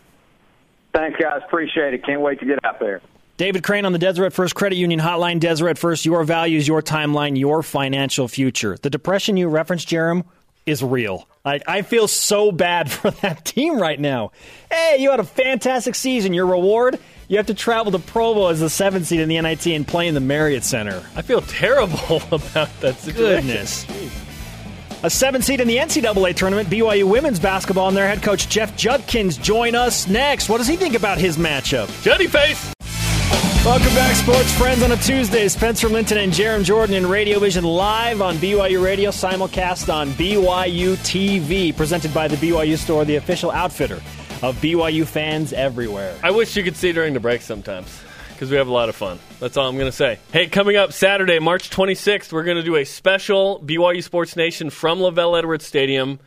[0.93, 1.41] Thanks, guys.
[1.47, 2.05] Appreciate it.
[2.05, 3.01] Can't wait to get out there.
[3.39, 5.41] David Crane on the Deseret First Credit Union Hotline.
[5.41, 8.77] Deseret First, your values, your timeline, your financial future.
[8.77, 10.27] The depression you referenced, Jerem,
[10.67, 11.27] is real.
[11.43, 14.33] I, I feel so bad for that team right now.
[14.71, 16.35] Hey, you had a fantastic season.
[16.35, 16.99] Your reward?
[17.27, 20.09] You have to travel to Provo as the seventh seed in the NIT and play
[20.09, 21.03] in the Marriott Center.
[21.17, 23.47] I feel terrible about that situation.
[23.47, 23.87] Goodness.
[25.03, 28.77] A seven seed in the NCAA tournament, BYU women's basketball, and their head coach Jeff
[28.77, 30.49] Judkins join us next.
[30.49, 31.89] What does he think about his matchup?
[32.03, 32.73] Juddy face.
[33.65, 35.49] Welcome back, sports friends, on a Tuesday.
[35.49, 40.97] Spencer Linton and Jarom Jordan in Radio Vision live on BYU Radio, simulcast on BYU
[40.97, 44.03] TV, presented by the BYU Store, the official outfitter
[44.43, 46.19] of BYU fans everywhere.
[46.23, 48.97] I wish you could see during the break sometimes because we have a lot of
[48.97, 49.19] fun.
[49.41, 50.19] That's all I'm going to say.
[50.33, 54.71] Hey, coming up Saturday, March 26th, we're going to do a special BYU Sports Nation
[54.71, 56.19] from LaVell Edwards Stadium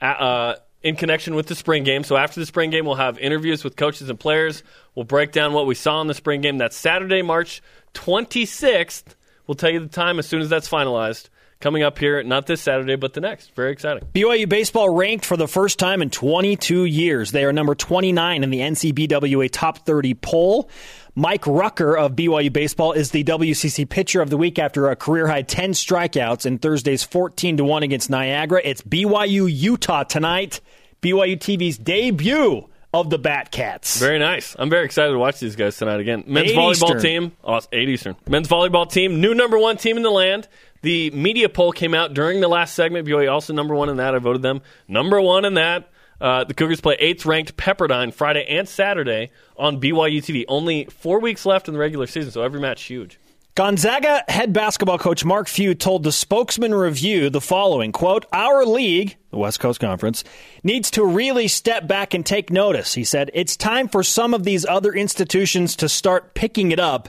[0.00, 2.04] uh, in connection with the spring game.
[2.04, 4.62] So after the spring game, we'll have interviews with coaches and players.
[4.94, 6.58] We'll break down what we saw in the spring game.
[6.58, 7.62] That's Saturday, March
[7.94, 9.04] 26th.
[9.46, 11.28] We'll tell you the time as soon as that's finalized.
[11.58, 13.54] Coming up here, not this Saturday, but the next.
[13.54, 14.06] Very exciting.
[14.12, 17.32] BYU baseball ranked for the first time in 22 years.
[17.32, 20.68] They are number 29 in the NCBWA Top 30 poll.
[21.14, 25.26] Mike Rucker of BYU Baseball is the WCC Pitcher of the Week after a career
[25.26, 28.60] high 10 strikeouts in Thursday's 14 to 1 against Niagara.
[28.62, 30.60] It's BYU Utah tonight.
[31.00, 33.98] BYU TV's debut of the Batcats.
[33.98, 34.56] Very nice.
[34.58, 36.24] I'm very excited to watch these guys tonight again.
[36.26, 37.00] Men's volleyball Eastern.
[37.00, 38.16] team, oh, 8 Eastern.
[38.28, 40.48] Men's volleyball team, new number one team in the land.
[40.86, 43.08] The media poll came out during the last segment.
[43.08, 44.14] BYU also number one in that.
[44.14, 45.90] I voted them number one in that.
[46.20, 50.44] Uh, the Cougars play eighth ranked Pepperdine Friday and Saturday on BYU TV.
[50.46, 53.18] Only four weeks left in the regular season, so every match huge.
[53.56, 59.16] Gonzaga head basketball coach Mark Few told the Spokesman Review the following quote, Our league,
[59.32, 60.22] the West Coast Conference,
[60.62, 62.94] needs to really step back and take notice.
[62.94, 67.08] He said, It's time for some of these other institutions to start picking it up.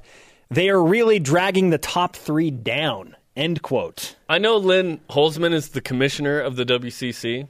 [0.49, 3.16] They are really dragging the top three down.
[3.37, 4.15] End quote.
[4.27, 7.47] I know Lynn Holzman is the commissioner of the WCC,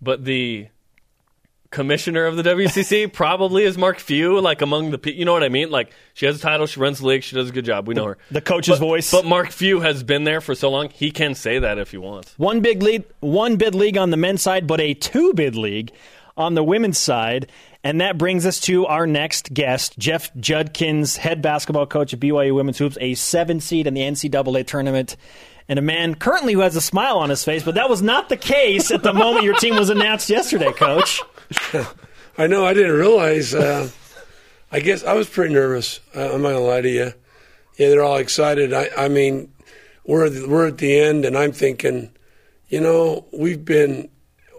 [0.00, 0.68] but the
[1.70, 5.18] commissioner of the WCC probably is Mark Few, like among the people.
[5.18, 5.68] You know what I mean?
[5.70, 7.88] Like she has a title, she runs the league, she does a good job.
[7.88, 8.18] We know her.
[8.30, 9.10] The coach's But- voice.
[9.10, 11.96] But Mark Few has been there for so long, he can say that if he
[11.98, 12.32] wants.
[12.38, 15.90] One big lead, one bid league on the men's side, but a two bid league
[16.36, 17.50] on the women's side.
[17.86, 22.52] And that brings us to our next guest, Jeff Judkins, head basketball coach at BYU
[22.52, 25.16] Women's Hoops, a seven seed in the NCAA tournament.
[25.68, 28.28] and a man currently who has a smile on his face, but that was not
[28.28, 31.22] the case at the moment your team was announced yesterday, Coach.
[32.36, 32.66] I know.
[32.66, 33.54] I didn't realize.
[33.54, 33.88] Uh,
[34.72, 36.00] I guess I was pretty nervous.
[36.12, 37.12] I, I'm not gonna lie to you.
[37.78, 38.72] Yeah, they're all excited.
[38.72, 39.52] I, I mean,
[40.04, 42.10] we're we're at the end, and I'm thinking,
[42.68, 44.08] you know, we've been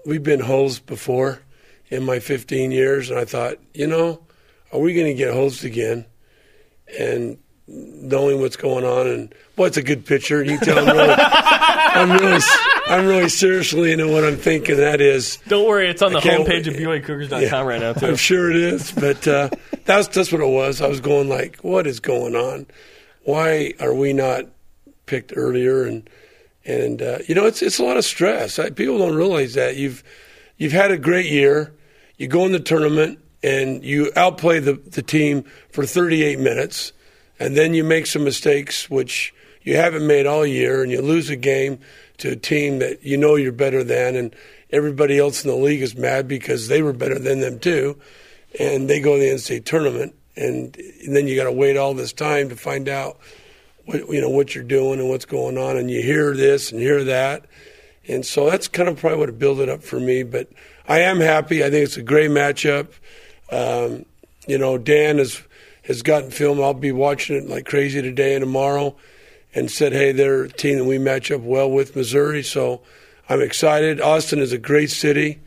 [0.06, 1.42] we've been hosed before
[1.90, 4.22] in my 15 years, and I thought, you know,
[4.74, 6.06] are we going to get hosed again?
[7.00, 10.44] And knowing what's going on, and well, it's a good picture.
[10.44, 12.42] You tell I'm really, I'm really,
[12.88, 14.78] I'm really seriously into what I'm thinking.
[14.78, 16.76] That is, Don't worry, it's on the homepage of.
[16.76, 17.62] BYUCougars.com Yeah.
[17.64, 18.08] right now, too.
[18.08, 19.50] I'm sure it is, but uh,
[19.86, 20.82] that's that's what it was.
[20.82, 22.68] I was going like, what is going on?
[23.24, 24.46] Why are we not
[25.06, 25.84] picked earlier?
[25.84, 26.10] And
[26.66, 28.60] and uh, you know, it's it's a lot of stress.
[28.60, 30.04] I, people don't realize that you've
[30.58, 31.74] you've had a great year.
[32.18, 36.92] You go in the tournament and you outplay the the team for 38 minutes,
[37.40, 41.30] and then you make some mistakes which you haven't made all year, and you lose
[41.30, 41.80] a game
[42.18, 44.36] to a team that you know you're better than, and
[44.72, 48.00] everybody else in the league is mad because they were better than them too,
[48.60, 51.94] and they go to the NCAA tournament, and, and then you got to wait all
[51.94, 53.20] this time to find out
[53.86, 56.82] what you know what you're doing and what's going on, and you hear this and
[56.82, 57.46] hear that,
[58.08, 60.24] and so that's kind of probably what built it up for me.
[60.24, 60.50] But
[60.88, 61.64] I am happy.
[61.64, 62.88] I think it's a great matchup.
[63.52, 64.06] Um,
[64.48, 65.42] you know, Dan has
[65.84, 66.62] has gotten film.
[66.62, 68.96] I'll be watching it like crazy today and tomorrow,
[69.54, 72.44] and said, hey, they're a team that we match up well with Missouri.
[72.44, 72.82] So
[73.30, 74.02] I'm excited.
[74.02, 75.40] Austin is a great city.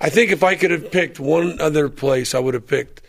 [0.00, 3.00] I think if I could have picked one other place, I would have picked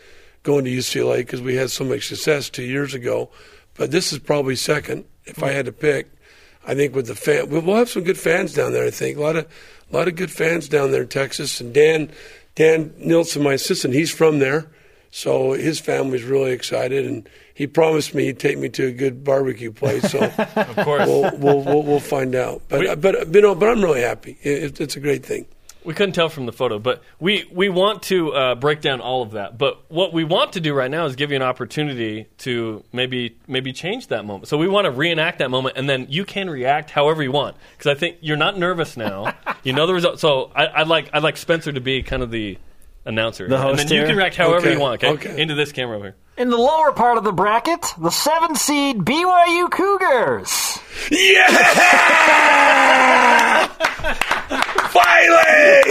[0.42, 3.30] going to UCLA because we had so much success two years ago.
[3.74, 6.10] But this is probably second if I had to pick.
[6.66, 8.86] I think with the fan, we'll have some good fans down there.
[8.86, 9.48] I think a lot of
[9.90, 11.60] a lot of good fans down there in Texas.
[11.60, 12.10] And Dan
[12.54, 14.70] Dan Nilsson, my assistant, he's from there,
[15.10, 17.04] so his family's really excited.
[17.06, 20.10] And he promised me he'd take me to a good barbecue place.
[20.10, 21.06] So of course.
[21.06, 22.62] we'll, we'll, we'll we'll find out.
[22.68, 24.38] But but you know, but I'm really happy.
[24.42, 25.46] It, it's a great thing.
[25.84, 29.22] We couldn't tell from the photo, but we, we want to uh, break down all
[29.22, 29.58] of that.
[29.58, 33.36] But what we want to do right now is give you an opportunity to maybe
[33.46, 34.48] maybe change that moment.
[34.48, 37.56] So we want to reenact that moment, and then you can react however you want.
[37.76, 39.34] Because I think you're not nervous now.
[39.62, 40.20] you know the result.
[40.20, 42.58] So I, I'd like I'd like Spencer to be kind of the
[43.04, 45.02] announcer, The and host then you can react however Okay, you want.
[45.04, 45.28] Okay?
[45.28, 45.40] okay.
[45.40, 46.16] into this camera over here.
[46.36, 50.78] In the lower part of the bracket, the seven seed BYU Cougars.
[51.10, 51.50] Yeah!
[54.94, 55.82] Finally!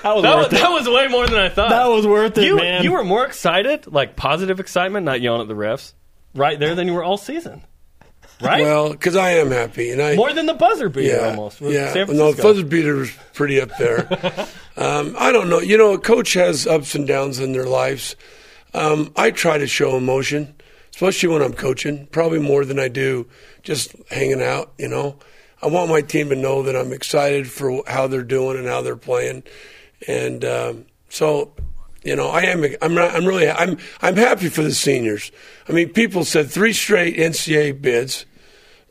[0.04, 1.70] That was That was, that was way more than I thought.
[1.70, 2.84] That was worth it, you, man.
[2.84, 5.94] You were more excited, like positive excitement, not yelling at the refs,
[6.34, 7.62] right there than you were all season.
[8.42, 8.64] Right?
[8.64, 11.62] Well, because I am happy, and I more than the buzzer beater yeah, almost.
[11.62, 11.94] yeah.
[11.94, 12.42] San No, Francisco.
[12.42, 14.08] Fuzzy Beater was pretty up there.
[14.78, 15.60] um, I don't know.
[15.60, 18.16] You know, a coach has ups and downs in their lives.
[18.74, 20.56] Um, I try to show emotion,
[20.90, 23.28] especially when I'm coaching, probably more than I do
[23.62, 24.74] just hanging out.
[24.80, 25.18] You know,
[25.62, 28.82] I want my team to know that I'm excited for how they're doing and how
[28.82, 29.44] they're playing,
[30.08, 31.54] and um, so.
[32.04, 32.66] You know, I am.
[32.82, 32.96] I'm.
[32.96, 33.48] Not, I'm really.
[33.48, 33.78] I'm.
[34.02, 35.32] I'm happy for the seniors.
[35.70, 38.26] I mean, people said three straight NCAA bids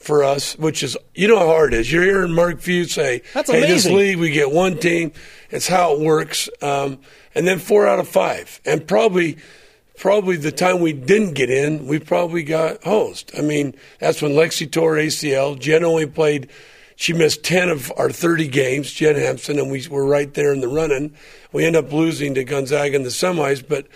[0.01, 1.93] for us, which is you know how hard it is.
[1.93, 3.97] You're hearing Mark Few say, That's "Hey, this amazing.
[3.97, 5.13] league we get one team."
[5.51, 6.99] It's how it works, um,
[7.35, 9.39] and then four out of five, and probably,
[10.01, 13.31] probably the time we didn't get in, we probably got hosed.
[13.39, 15.59] I mean, that's when Lexi tore ACL.
[15.59, 16.51] Jen only played.
[16.97, 20.61] She missed ten of our thirty games, Jen Hamson, and we were right there in
[20.61, 21.15] the running.
[21.53, 23.87] We end up losing to Gonzaga in the semis, but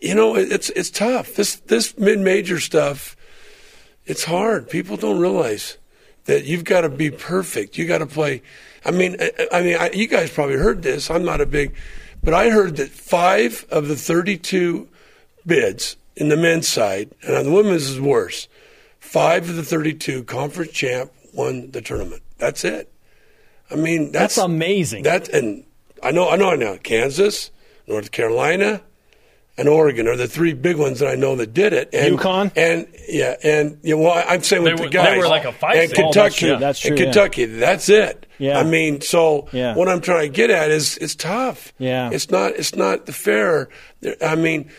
[0.00, 1.34] you know it's it's tough.
[1.34, 3.16] This this mid major stuff
[4.06, 4.68] it's hard.
[4.68, 5.78] People don't realize
[6.26, 7.78] that you've got to be perfect.
[7.78, 8.42] You got to play.
[8.84, 11.10] I mean, I, I mean, I, you guys probably heard this.
[11.10, 11.74] I'm not a big,
[12.22, 14.88] but I heard that five of the 32
[15.46, 18.48] bids in the men's side, and on the women's is worse.
[19.00, 22.22] Five of the 32 conference champ won the tournament.
[22.38, 22.90] That's it.
[23.70, 25.04] I mean, that's, That's amazing.
[25.04, 25.64] That and
[26.02, 26.78] I know, I know, I know.
[26.82, 27.50] Kansas,
[27.86, 28.82] North Carolina,
[29.56, 31.88] and Oregon are the three big ones that I know that did it.
[31.92, 32.52] And, UConn?
[32.56, 35.52] and yeah, and yeah, well, I'm saying with They the were- they were like a
[35.52, 35.98] five and seed.
[36.00, 36.26] Oh, Kentucky.
[36.26, 37.04] that's true, that's true, And yeah.
[37.06, 38.26] Kentucky, that's it.
[38.38, 38.58] Yeah.
[38.58, 39.74] I mean, so Yeah.
[39.76, 41.72] what I'm trying to get at is it's tough.
[41.78, 42.10] Yeah.
[42.12, 42.52] It's not.
[42.56, 43.68] It's not the fair.
[44.20, 44.70] I mean,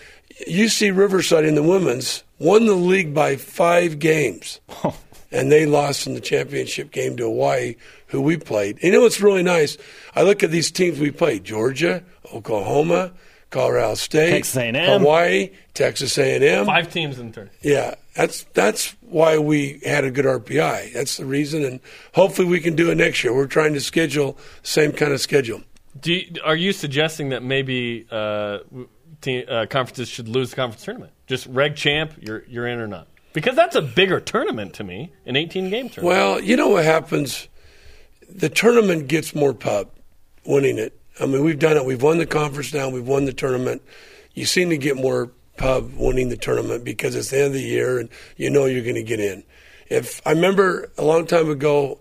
[0.48, 4.60] UC Riverside in the women's won the league by five games,
[5.32, 7.76] and they lost in the championship game to Hawaii,
[8.08, 8.78] who we played.
[8.84, 9.78] You know what's really nice?
[10.16, 12.04] I look at these teams we played: Georgia,
[12.34, 13.14] Oklahoma,
[13.50, 15.00] Colorado State, Texas A&M.
[15.00, 16.66] Hawaii, Texas A&M.
[16.66, 17.50] Five teams in the turn.
[17.62, 20.94] Yeah, that's that's why we had a good RPI.
[20.94, 21.80] That's the reason, and
[22.14, 23.34] hopefully we can do it next year.
[23.34, 25.62] We're trying to schedule same kind of schedule.
[25.98, 28.90] Do you, are you suggesting that maybe uh, w-
[29.26, 31.12] te- uh, conferences should lose the conference tournament?
[31.28, 33.08] Just reg champ, you're you're in or not?
[33.34, 36.04] Because that's a bigger tournament to me, an 18 game tournament.
[36.04, 37.50] Well, you know what happens?
[38.30, 39.90] The tournament gets more pub
[40.46, 40.98] winning it.
[41.20, 41.86] I mean, we've done it.
[41.86, 42.90] We've won the conference now.
[42.90, 43.82] We've won the tournament.
[44.34, 47.62] You seem to get more pub winning the tournament because it's the end of the
[47.62, 49.44] year and you know you're going to get in.
[49.90, 52.00] If I remember a long time ago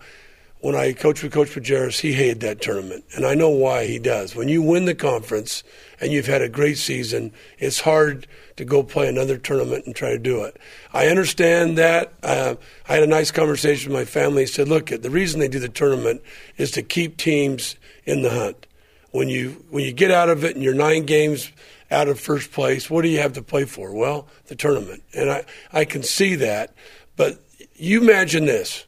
[0.65, 3.99] when I coached with Coach Majerus, he hated that tournament, and I know why he
[3.99, 4.35] does.
[4.35, 5.63] When you win the conference
[6.01, 10.13] and you've had a great season, it's hard to go play another tournament and try
[10.13, 10.57] to do it.
[10.91, 12.15] I understand that.
[12.23, 12.55] Uh,
[12.89, 14.45] I had a nice conversation with my family.
[14.45, 16.23] He said, "Look, the reason they do the tournament
[16.57, 18.67] is to keep teams in the hunt.
[19.11, 21.53] When you when you get out of it and you're nine games."
[21.91, 23.93] out of first place, what do you have to play for?
[23.93, 25.03] Well, the tournament.
[25.13, 26.75] And I, I can see that.
[27.15, 27.39] But
[27.77, 28.87] you imagine this.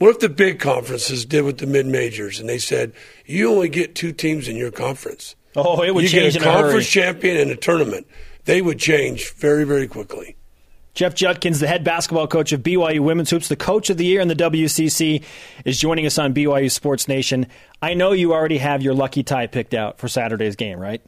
[0.00, 2.94] What if the big conferences did with the mid majors and they said,
[3.26, 5.36] you only get two teams in your conference?
[5.54, 8.06] Oh, it would you change get in a a conference champion and a tournament.
[8.46, 10.36] They would change very, very quickly.
[10.94, 14.22] Jeff Judkins, the head basketball coach of BYU Women's Hoops, the coach of the year
[14.22, 15.22] in the WCC,
[15.66, 17.46] is joining us on BYU Sports Nation.
[17.82, 21.02] I know you already have your lucky tie picked out for Saturday's game, right?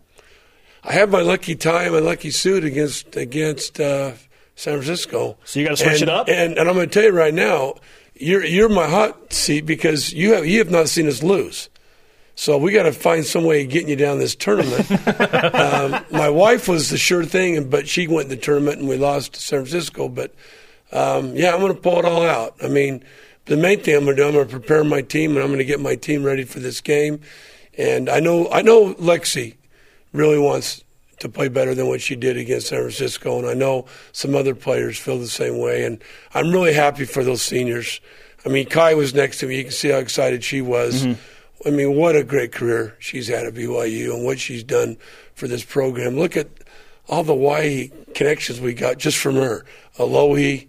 [0.84, 4.12] I have my lucky tie and my lucky suit against against uh,
[4.54, 5.38] San Francisco.
[5.44, 6.28] So you gotta switch And- it up?
[6.28, 7.76] And, and I'm going to tell you right now,
[8.22, 11.68] you're you're my hot seat because you have you have not seen us lose.
[12.34, 14.90] So we got to find some way of getting you down this tournament.
[15.54, 18.96] um, my wife was the sure thing, but she went in the tournament and we
[18.96, 20.08] lost to San Francisco.
[20.08, 20.34] But
[20.92, 22.56] um, yeah, I'm going to pull it all out.
[22.62, 23.04] I mean,
[23.44, 25.48] the main thing I'm going to do, I'm going to prepare my team, and I'm
[25.48, 27.20] going to get my team ready for this game.
[27.76, 29.56] And I know I know Lexi
[30.12, 30.81] really wants
[31.22, 34.54] to play better than what she did against San Francisco, and I know some other
[34.54, 35.84] players feel the same way.
[35.84, 36.02] And
[36.34, 38.00] I'm really happy for those seniors.
[38.44, 39.56] I mean, Kai was next to me.
[39.56, 41.04] You can see how excited she was.
[41.04, 41.68] Mm-hmm.
[41.68, 44.96] I mean, what a great career she's had at BYU and what she's done
[45.34, 46.18] for this program.
[46.18, 46.48] Look at
[47.08, 49.64] all the Hawaii connections we got just from her.
[49.98, 50.66] Alohi,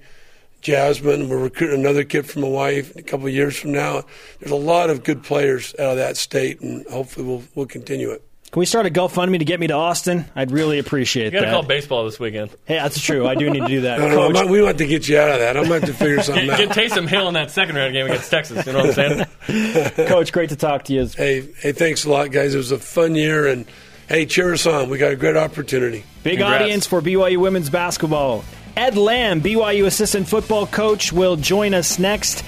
[0.62, 4.04] Jasmine, we're recruiting another kid from Hawaii a couple of years from now.
[4.40, 8.12] There's a lot of good players out of that state, and hopefully we'll, we'll continue
[8.12, 8.24] it.
[8.54, 10.26] Can we start a GoFundMe to get me to Austin?
[10.36, 11.34] I'd really appreciate that.
[11.34, 12.52] you got to call baseball this weekend.
[12.66, 13.26] hey, that's true.
[13.28, 13.98] I do need to do that.
[13.98, 15.58] No, no, I'm not- we want to get you out of that.
[15.58, 16.78] I'm going to have to figure something Get, get out.
[16.78, 18.64] Taysom Hill in that second round game against Texas.
[18.64, 19.90] You know what I'm saying?
[20.08, 21.08] Coach, great to talk to you.
[21.08, 22.54] Hey, hey, thanks a lot, guys.
[22.54, 23.66] It was a fun year, and
[24.08, 24.88] hey, cheer us on.
[24.92, 26.04] We got a great opportunity.
[26.22, 26.62] Big Congrats.
[26.62, 28.46] audience for BYU women's basketball.
[28.78, 32.44] Ed Lamb, BYU assistant football coach, will join us next.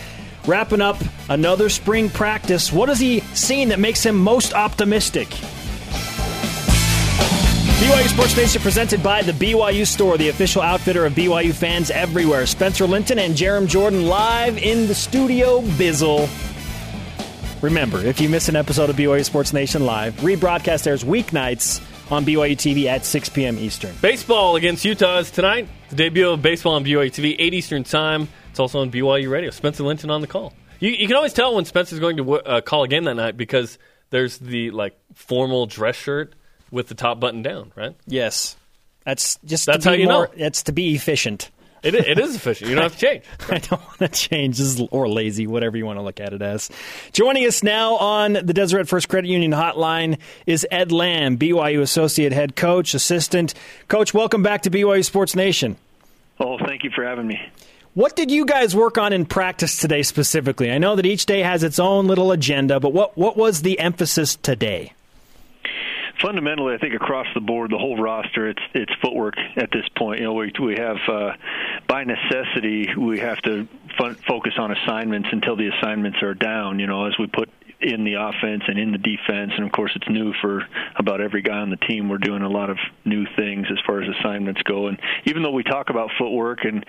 [0.45, 0.97] Wrapping up
[1.29, 2.71] another spring practice.
[2.71, 5.29] What has he seen that makes him most optimistic?
[7.85, 12.47] BYU Sports Nation presented by the BYU Store, the official outfitter of BYU fans everywhere.
[12.47, 15.61] Spencer Linton and Jarom Jordan live in the studio.
[15.61, 16.27] Bizzle.
[17.61, 21.79] Remember, if you miss an episode of BYU Sports Nation Live, rebroadcast airs weeknights
[22.11, 23.59] on BYU TV at 6 p.m.
[23.59, 23.93] Eastern.
[24.01, 25.69] Baseball against Utah is tonight.
[25.89, 28.29] The debut of baseball on BYU TV, 8 Eastern time.
[28.49, 29.51] It's also on BYU Radio.
[29.51, 30.53] Spencer Linton on the call.
[30.79, 33.37] You, you can always tell when Spencer's going to uh, call a game that night
[33.37, 33.77] because
[34.09, 36.33] there's the like formal dress shirt
[36.71, 37.95] with the top button down, right?
[38.07, 38.55] Yes.
[39.05, 40.33] That's just That's to how you more, know.
[40.37, 41.51] That's to be efficient.
[41.83, 42.69] It, it is efficient.
[42.71, 43.23] You don't have to change.
[43.49, 46.33] I don't want to change this is- or lazy, whatever you want to look at
[46.33, 46.71] it as.
[47.13, 52.31] Joining us now on the Deseret First Credit Union hotline is Ed Lamb, BYU Associate
[52.33, 53.53] Head Coach, Assistant.
[53.87, 55.77] Coach, welcome back to BYU Sports Nation.
[56.39, 57.39] Oh, thank you for having me.
[57.93, 60.71] What did you guys work on in practice today specifically?
[60.71, 63.77] I know that each day has its own little agenda, but what, what was the
[63.79, 64.91] emphasis today?
[66.21, 70.19] Fundamentally, I think across the board, the whole roster, it's it's footwork at this point.
[70.19, 71.33] You know, we we have uh,
[71.87, 76.79] by necessity we have to fun, focus on assignments until the assignments are down.
[76.79, 77.49] You know, as we put
[77.81, 80.65] in the offense and in the defense, and of course it's new for
[80.95, 82.09] about every guy on the team.
[82.09, 85.51] We're doing a lot of new things as far as assignments go, and even though
[85.51, 86.85] we talk about footwork and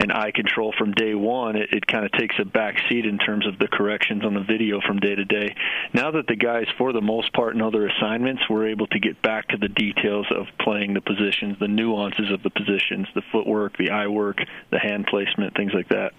[0.00, 3.18] and eye control from day one, it, it kind of takes a back seat in
[3.18, 5.54] terms of the corrections on the video from day to day.
[5.92, 9.20] Now that the guys, for the most part, know their assignments, we're able to get
[9.22, 13.76] back to the details of playing the positions, the nuances of the positions, the footwork,
[13.76, 14.38] the eye work,
[14.70, 16.12] the hand placement, things like that.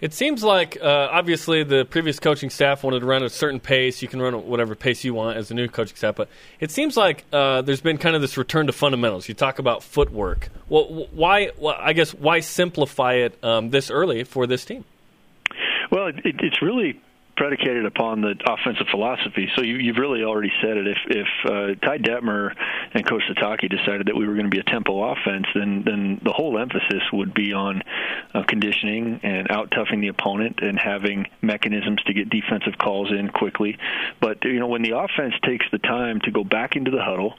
[0.00, 3.60] It seems like uh, obviously the previous coaching staff wanted to run at a certain
[3.60, 4.02] pace.
[4.02, 6.28] You can run at whatever pace you want as a new coaching staff, but
[6.60, 9.28] it seems like uh, there's been kind of this return to fundamentals.
[9.28, 10.50] You talk about footwork.
[10.68, 11.52] Well, why?
[11.56, 14.84] Well, I guess why simplify it um, this early for this team?
[15.90, 17.00] Well, it, it's really
[17.36, 19.48] predicated upon the offensive philosophy.
[19.56, 20.86] So you, you've really already said it.
[20.86, 22.54] If if uh, Ty Detmer
[22.92, 26.20] and Coach Sitake decided that we were going to be a tempo offense, then then
[26.22, 27.82] the whole emphasis would be on
[28.34, 33.28] uh, conditioning and out toughing the opponent and having mechanisms to get defensive calls in
[33.28, 33.78] quickly.
[34.20, 37.34] But you know when the offense takes the time to go back into the huddle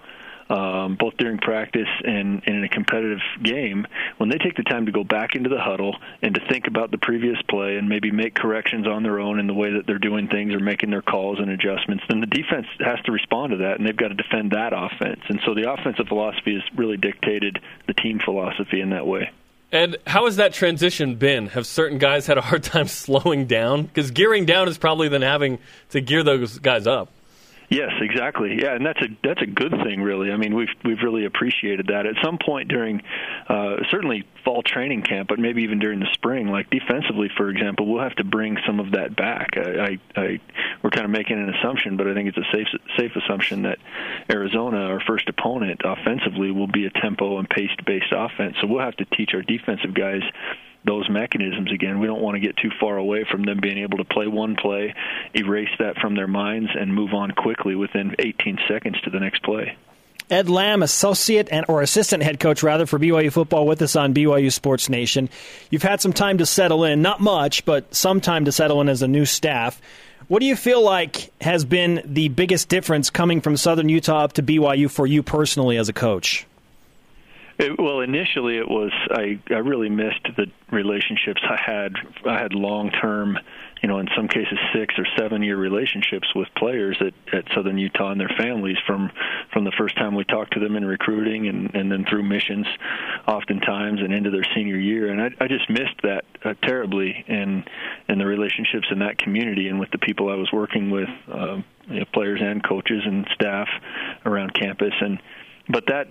[0.49, 3.87] um, both during practice and, and in a competitive game,
[4.17, 6.91] when they take the time to go back into the huddle and to think about
[6.91, 9.97] the previous play and maybe make corrections on their own in the way that they're
[9.97, 13.57] doing things or making their calls and adjustments, then the defense has to respond to
[13.57, 15.21] that, and they've got to defend that offense.
[15.29, 19.31] And so the offensive philosophy has really dictated the team philosophy in that way.
[19.71, 21.47] And how has that transition been?
[21.47, 23.83] Have certain guys had a hard time slowing down?
[23.83, 27.09] Because gearing down is probably than having to gear those guys up.
[27.70, 28.61] Yes, exactly.
[28.61, 30.32] Yeah, and that's a that's a good thing, really.
[30.32, 32.05] I mean, we've we've really appreciated that.
[32.05, 33.01] At some point during,
[33.49, 37.91] uh, certainly fall training camp, but maybe even during the spring, like defensively, for example,
[37.91, 39.57] we'll have to bring some of that back.
[39.57, 40.39] I, I, I
[40.84, 43.80] we're kind of making an assumption, but I think it's a safe safe assumption that
[44.30, 48.55] Arizona, our first opponent, offensively, will be a tempo and pace based offense.
[48.61, 50.22] So we'll have to teach our defensive guys
[50.86, 51.99] those mechanisms again.
[51.99, 54.55] We don't want to get too far away from them being able to play one
[54.55, 54.93] play,
[55.33, 59.43] erase that from their minds, and move on quickly within 18 seconds to the next
[59.43, 59.77] play.
[60.29, 64.13] Ed Lamb, associate and or assistant head coach rather for BYU football, with us on
[64.13, 65.29] BYU Sports Nation.
[65.69, 68.89] You've had some time to settle in, not much, but some time to settle in
[68.89, 69.79] as a new staff.
[70.27, 74.33] What do you feel like has been the biggest difference coming from Southern Utah up
[74.33, 76.47] to BYU for you personally as a coach?
[77.57, 81.93] It, well, initially it was I I really missed the relationships I had.
[82.25, 83.39] I had long term,
[83.81, 87.77] you know, in some cases six or seven year relationships with players at, at Southern
[87.77, 89.09] Utah and their families from
[89.53, 92.67] from the first time we talked to them in recruiting and and then through missions,
[93.25, 95.09] oftentimes and into their senior year.
[95.09, 97.63] And I I just missed that uh, terribly in
[98.09, 101.61] in the relationships in that community and with the people I was working with, uh,
[101.87, 103.69] you know, players and coaches and staff
[104.25, 105.21] around campus and
[105.68, 106.09] but that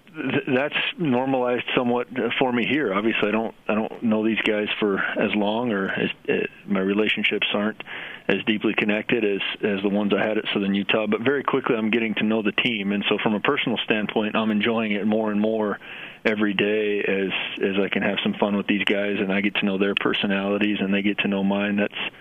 [0.48, 2.92] that's normalized somewhat for me here.
[2.92, 6.80] Obviously, I don't I don't know these guys for as long, or as, uh, my
[6.80, 7.80] relationships aren't
[8.26, 11.06] as deeply connected as as the ones I had at Southern Utah.
[11.06, 14.34] But very quickly, I'm getting to know the team, and so from a personal standpoint,
[14.34, 15.78] I'm enjoying it more and more
[16.24, 17.30] every day as
[17.62, 19.94] as I can have some fun with these guys, and I get to know their
[19.94, 21.76] personalities, and they get to know mine.
[21.76, 22.14] That's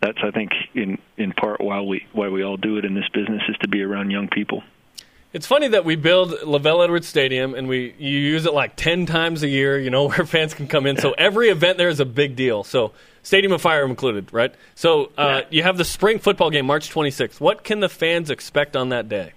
[0.00, 3.08] that's I think in in part why we why we all do it in this
[3.14, 4.64] business is to be around young people.
[5.32, 9.06] It's funny that we build LaVell Edwards Stadium and we you use it like ten
[9.06, 10.98] times a year, you know, where fans can come in.
[10.98, 12.64] So every event there is a big deal.
[12.64, 14.54] So Stadium of Fire included, right?
[14.74, 15.46] So uh, yeah.
[15.50, 17.40] you have the spring football game, March 26th.
[17.40, 19.32] What can the fans expect on that day?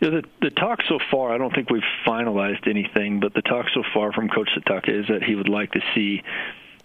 [0.00, 3.66] Yeah, the, the talk so far, I don't think we've finalized anything, but the talk
[3.74, 6.22] so far from Coach Sitake is that he would like to see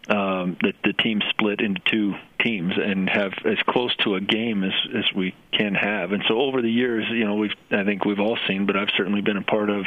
[0.07, 4.63] um, the, the team split into two teams and have as close to a game
[4.63, 6.11] as, as we can have.
[6.11, 8.89] And so over the years, you know, we've I think we've all seen, but I've
[8.95, 9.85] certainly been a part of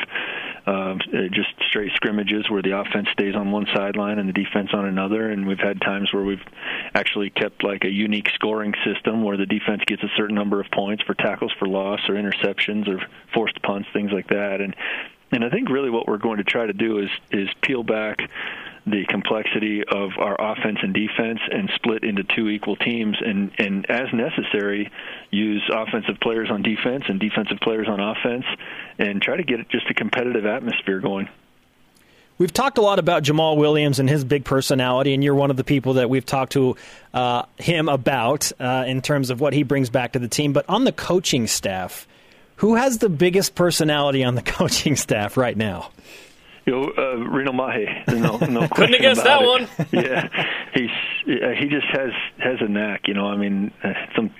[0.67, 0.97] uh,
[1.31, 5.31] just straight scrimmages where the offense stays on one sideline and the defense on another.
[5.31, 6.45] And we've had times where we've
[6.95, 10.71] actually kept like a unique scoring system where the defense gets a certain number of
[10.73, 14.61] points for tackles for loss or interceptions or forced punts, things like that.
[14.61, 14.75] And
[15.31, 18.19] and I think really what we're going to try to do is is peel back
[18.87, 23.91] the complexity of our offense and defense and split into two equal teams and and
[23.91, 24.91] as necessary
[25.31, 28.45] use offensive players on defense and defensive players on offense
[28.99, 31.29] and try to get just a competitive atmosphere going.
[32.39, 35.57] We've talked a lot about Jamaal Williams and his big personality, and you're one of
[35.57, 36.77] the people that we've talked to
[37.13, 40.53] uh, him about uh, in terms of what he brings back to the team.
[40.53, 42.07] But on the coaching staff,
[42.57, 45.91] who has the biggest personality on the coaching staff right now?
[46.73, 48.05] you know, uh, Reno Mahe.
[48.09, 49.47] No, no Couldn't have guessed that it.
[49.47, 49.69] one.
[49.93, 50.29] yeah,
[50.75, 50.91] he's
[51.25, 53.09] he just has has a knack.
[53.09, 54.31] You know, I mean, uh, some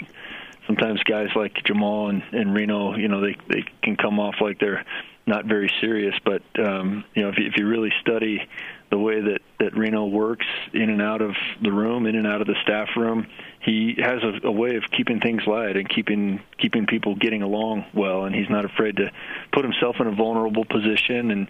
[0.67, 4.59] sometimes guys like Jamaal and, and Reno, you know, they they can come off like
[4.59, 4.85] they're
[5.27, 8.47] not very serious, but um, you know, if you, if you really study
[8.91, 12.43] the way that that Reno works in and out of the room, in and out
[12.43, 13.27] of the staff room,
[13.61, 17.87] he has a, a way of keeping things light and keeping keeping people getting along
[17.95, 19.11] well, and he's not afraid to
[19.51, 21.49] put himself in a vulnerable position and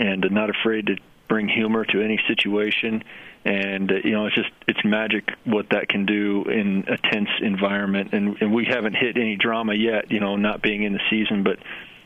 [0.00, 0.96] and not afraid to
[1.28, 3.04] bring humor to any situation.
[3.44, 7.30] And uh, you know it's just it's magic what that can do in a tense
[7.40, 8.12] environment.
[8.12, 11.44] And and we haven't hit any drama yet you know not being in the season
[11.44, 11.58] but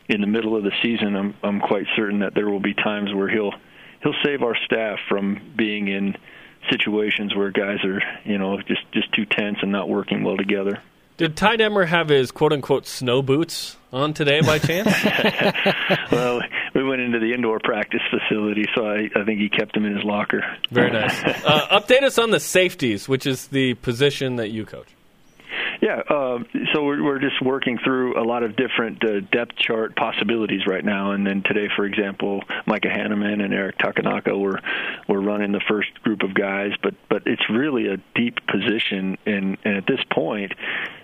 [0.07, 3.13] in the middle of the season I'm I'm quite certain that there will be times
[3.13, 3.53] where he'll
[4.03, 6.15] he'll save our staff from being in
[6.69, 10.81] situations where guys are you know just just too tense and not working well together
[11.17, 14.91] did Ty Detmer have his quote unquote snow boots on today by chance?
[16.11, 16.41] well,
[16.73, 19.95] we went into the indoor practice facility, so I, I think he kept them in
[19.95, 20.43] his locker.
[20.71, 21.15] Very nice.
[21.45, 24.87] Uh, update us on the safeties, which is the position that you coach.
[25.81, 26.39] Yeah, uh,
[26.73, 30.83] so we're, we're just working through a lot of different uh, depth chart possibilities right
[30.83, 31.11] now.
[31.11, 34.59] And then today, for example, Micah Hanneman and Eric Takenaka were
[35.07, 36.71] were running the first group of guys.
[36.81, 40.53] But but it's really a deep position, and, and at this point,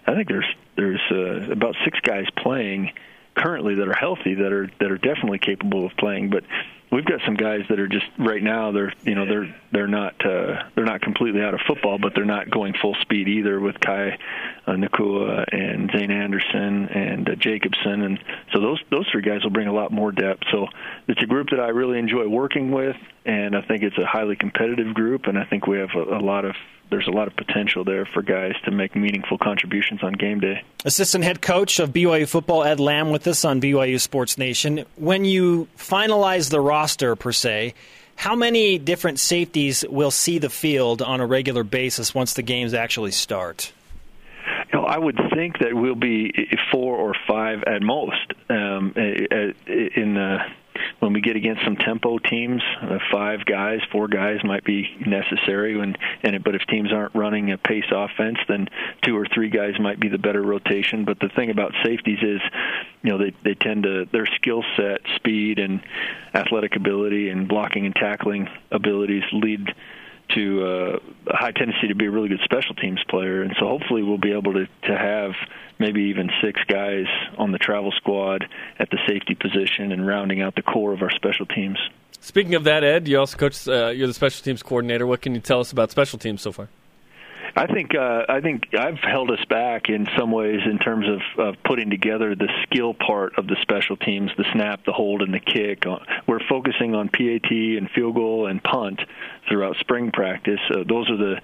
[0.07, 2.91] I think there's there's uh, about six guys playing
[3.35, 6.43] currently that are healthy that are that are definitely capable of playing, but
[6.91, 10.13] we've got some guys that are just right now they're you know they're they're not
[10.25, 13.79] uh, they're not completely out of football, but they're not going full speed either with
[13.79, 14.17] Kai
[14.67, 18.19] uh, Nacua and Zayne Anderson and uh, Jacobson, and
[18.53, 20.43] so those those three guys will bring a lot more depth.
[20.51, 20.67] So
[21.07, 24.35] it's a group that I really enjoy working with, and I think it's a highly
[24.35, 26.55] competitive group, and I think we have a, a lot of
[26.91, 30.63] there's a lot of potential there for guys to make meaningful contributions on game day.
[30.85, 34.85] Assistant head coach of BYU football, Ed Lamb, with us on BYU Sports Nation.
[34.97, 37.73] When you finalize the roster, per se,
[38.15, 42.73] how many different safeties will see the field on a regular basis once the games
[42.73, 43.71] actually start?
[44.71, 46.31] You know, I would think that we'll be
[46.71, 50.37] four or five at most um, in the
[50.99, 55.75] when we get against some tempo teams, uh, five guys, four guys might be necessary.
[55.75, 58.67] When and but if teams aren't running a pace offense, then
[59.03, 61.05] two or three guys might be the better rotation.
[61.05, 62.41] But the thing about safeties is,
[63.03, 65.81] you know, they they tend to their skill set, speed, and
[66.33, 69.73] athletic ability, and blocking and tackling abilities lead
[70.35, 73.67] to uh, a high tendency to be a really good special teams player, and so
[73.67, 75.31] hopefully we'll be able to to have
[75.79, 77.05] maybe even six guys
[77.37, 78.45] on the travel squad
[78.79, 81.77] at the safety position and rounding out the core of our special teams.
[82.19, 83.67] Speaking of that, Ed, you also coach.
[83.67, 85.07] Uh, you're the special teams coordinator.
[85.07, 86.69] What can you tell us about special teams so far?
[87.55, 91.47] I think uh, I think I've held us back in some ways in terms of,
[91.47, 95.33] of putting together the skill part of the special teams, the snap, the hold, and
[95.33, 95.85] the kick.
[95.85, 99.01] Uh, we're focusing on PAT and field goal and punt
[99.49, 100.59] throughout spring practice.
[100.69, 101.41] Uh, those are the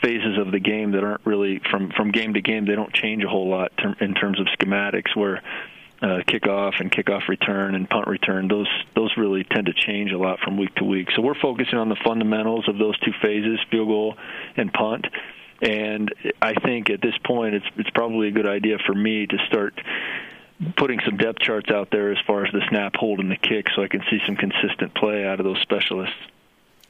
[0.00, 2.64] phases of the game that aren't really from from game to game.
[2.64, 5.16] They don't change a whole lot ter- in terms of schematics.
[5.16, 5.42] Where
[6.00, 10.18] uh, kickoff and kickoff return and punt return, those those really tend to change a
[10.18, 11.08] lot from week to week.
[11.16, 14.16] So we're focusing on the fundamentals of those two phases, field goal
[14.56, 15.06] and punt.
[15.60, 19.38] And I think at this point, it's it's probably a good idea for me to
[19.46, 19.74] start
[20.76, 23.66] putting some depth charts out there as far as the snap, hold, and the kick,
[23.74, 26.16] so I can see some consistent play out of those specialists.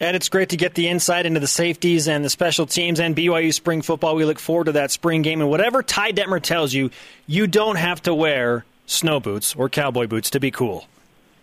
[0.01, 3.17] And it's great to get the insight into the safeties and the special teams and
[3.17, 4.15] BYU spring football.
[4.15, 5.41] We look forward to that spring game.
[5.41, 6.91] And whatever Ty Detmer tells you,
[7.27, 10.87] you don't have to wear snow boots or cowboy boots to be cool.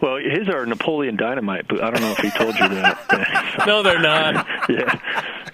[0.00, 3.64] That's, well, his are Napoleon Dynamite, but I don't know if he told you that.
[3.66, 4.46] no, they're not.
[4.68, 5.00] yeah.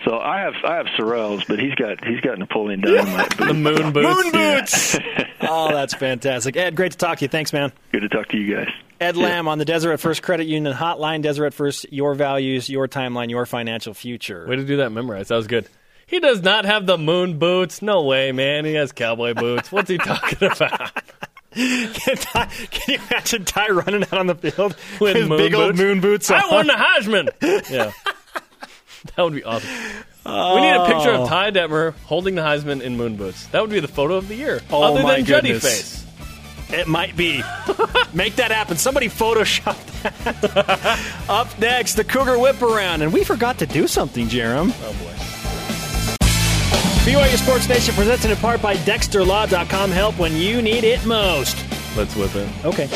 [0.04, 3.36] So I have I have Sorels, but he's got he's got Napoleon Dynamite.
[3.38, 4.24] the moon boots.
[4.24, 4.98] Moon boots.
[5.40, 6.56] oh, that's fantastic.
[6.56, 7.28] Ed, great to talk to you.
[7.28, 7.72] Thanks, man.
[7.92, 8.68] Good to talk to you guys.
[9.00, 11.22] Ed Lamb on the Deseret First Credit Union Hotline.
[11.22, 14.46] Deseret First, your values, your timeline, your financial future.
[14.46, 15.30] Way to do that memorized.
[15.30, 15.68] That was good.
[16.06, 17.80] He does not have the moon boots.
[17.80, 18.64] No way, man.
[18.64, 19.72] He has cowboy boots.
[19.72, 20.90] What's he talking about?
[21.54, 25.54] Can, Ty, can, you imagine Ty running out on the field with his big boots?
[25.54, 26.42] old moon boots on?
[26.42, 27.30] I won the Heisman.
[27.70, 27.92] yeah.
[29.16, 29.68] That would be awesome.
[30.26, 30.54] Oh.
[30.56, 33.46] We need a picture of Ty Detmer holding the Heisman in moon boots.
[33.48, 34.60] That would be the photo of the year.
[34.70, 35.62] Oh, other my than goodness.
[35.62, 36.06] Juddy face.
[36.70, 37.42] It might be.
[38.14, 38.76] Make that happen.
[38.76, 41.00] Somebody Photoshop that.
[41.28, 43.02] Up next, the Cougar Whip Around.
[43.02, 44.72] And we forgot to do something, Jarom.
[44.82, 45.23] Oh, boy.
[47.04, 49.90] BYU Sports Nation presented in part by DexterLaw.com.
[49.90, 51.56] Help when you need it most.
[51.96, 52.48] Let's whip it.
[52.64, 52.88] Okay.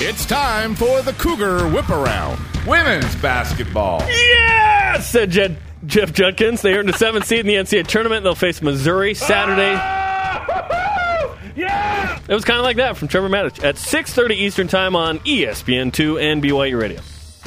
[0.00, 2.40] It's time for the Cougar Whip Around.
[2.66, 4.00] Women's basketball.
[4.08, 5.56] Yes, Said Jed,
[5.86, 6.62] Jeff Judkins.
[6.62, 8.24] They earned a seventh seed in the NCAA tournament.
[8.24, 9.74] They'll face Missouri Saturday.
[9.76, 11.38] Ah!
[11.56, 12.18] Yeah!
[12.28, 15.44] It was kind of like that from Trevor Matich at 6.30 Eastern Time on E
[15.44, 17.00] ESPN2 and BYU Radio.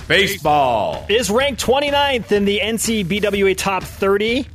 [0.08, 1.06] Baseball.
[1.10, 4.48] Is ranked 29th in the NCBWA Top 30.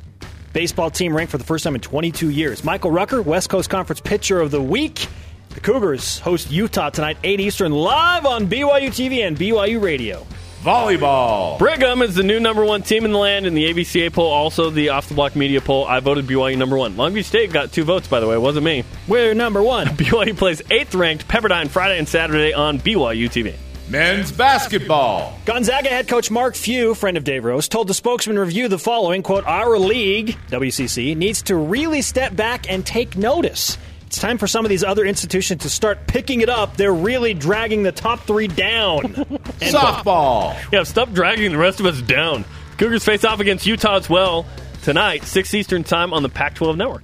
[0.53, 2.63] Baseball team ranked for the first time in 22 years.
[2.63, 5.07] Michael Rucker, West Coast Conference Pitcher of the Week.
[5.49, 10.25] The Cougars host Utah tonight, 8 Eastern, live on BYU TV and BYU Radio.
[10.61, 11.59] Volleyball.
[11.59, 14.69] Brigham is the new number one team in the land in the AVCA poll, also
[14.69, 15.85] the off the block media poll.
[15.85, 16.95] I voted BYU number one.
[16.95, 18.35] Long Beach State got two votes, by the way.
[18.35, 18.85] It wasn't me.
[19.07, 19.87] We're number one.
[19.97, 23.55] BYU plays eighth ranked Pepperdine Friday and Saturday on BYU TV.
[23.93, 25.37] Men's basketball.
[25.45, 29.21] Gonzaga head coach Mark Few, friend of Dave Rose, told the spokesman review the following
[29.21, 33.77] quote, Our league, WCC, needs to really step back and take notice.
[34.07, 36.75] It's time for some of these other institutions to start picking it up.
[36.75, 39.05] They're really dragging the top three down.
[39.61, 40.55] And- Softball.
[40.71, 42.45] Yeah, stop dragging the rest of us down.
[42.79, 44.47] Cougars face off against Utah as well
[44.81, 47.03] tonight, 6 Eastern Time on the Pac 12 network.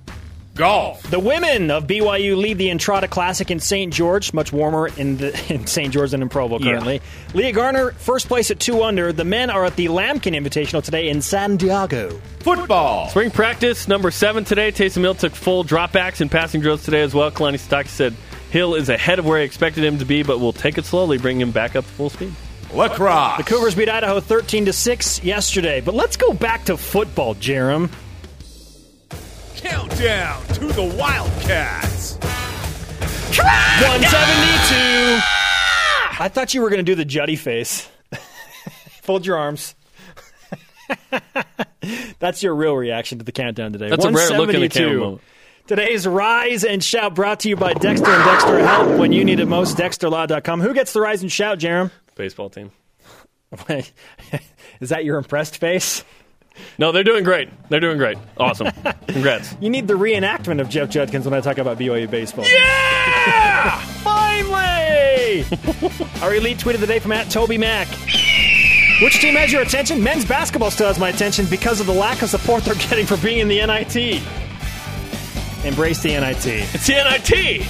[0.60, 1.02] Golf.
[1.04, 3.94] The women of BYU lead the Entrada Classic in St.
[3.94, 5.94] George, much warmer in, the, in St.
[5.94, 7.02] George than in Provo currently.
[7.34, 9.14] Leah Garner, first place at two under.
[9.14, 12.10] The men are at the Lamkin Invitational today in San Diego.
[12.42, 13.08] Football.
[13.08, 14.74] Spring practice number seven today.
[14.74, 17.32] Taysom Hill took full dropbacks and passing drills today as well.
[17.32, 18.14] Kalani Sitake said
[18.52, 21.18] Hill is ahead of where he expected him to be, but we'll take it slowly,
[21.18, 22.34] bring him back up to full speed.
[22.74, 23.38] Lacrosse.
[23.38, 25.80] The Cougars beat Idaho 13 to 6 yesterday.
[25.80, 27.90] But let's go back to football, Jarom.
[29.62, 32.14] Countdown to the Wildcats.
[33.36, 35.20] 172.
[36.22, 37.90] I thought you were going to do the Juddy face.
[39.02, 39.76] Fold your arms.
[42.20, 43.90] That's your real reaction to the countdown today.
[43.90, 45.20] That's a rare look in the camera
[45.68, 49.42] Today's Rise and Shout brought to you by Dexter and Dexter Help when you need
[49.42, 49.76] it most.
[49.76, 50.62] DexterLaw.com.
[50.62, 51.92] Who gets the Rise and Shout, Jarom?
[52.16, 52.72] Baseball team.
[54.80, 56.06] Is that your impressed face?
[56.78, 57.50] No, they're doing great.
[57.70, 58.18] They're doing great.
[58.38, 58.70] Awesome.
[59.08, 59.56] Congrats.
[59.60, 62.46] You need the reenactment of Jeff Judkins when I talk about BYU baseball.
[62.46, 63.80] Yeah!
[64.04, 65.46] Finally!
[66.22, 67.88] Our elite tweet of the day from at Toby Mack.
[69.02, 70.04] Which team has your attention?
[70.04, 73.16] Men's basketball still has my attention because of the lack of support they're getting for
[73.18, 74.22] being in the NIT.
[75.66, 76.46] Embrace the NIT.
[76.46, 77.64] It's the NIT.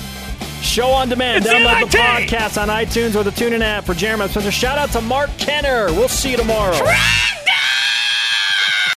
[0.64, 1.38] Show on demand.
[1.46, 2.30] It's the Download the NIT.
[2.30, 3.86] podcast on iTunes or the TuneIn app.
[3.86, 5.86] For Jeremy Spencer, shout out to Mark Kenner.
[5.94, 6.74] We'll see you tomorrow.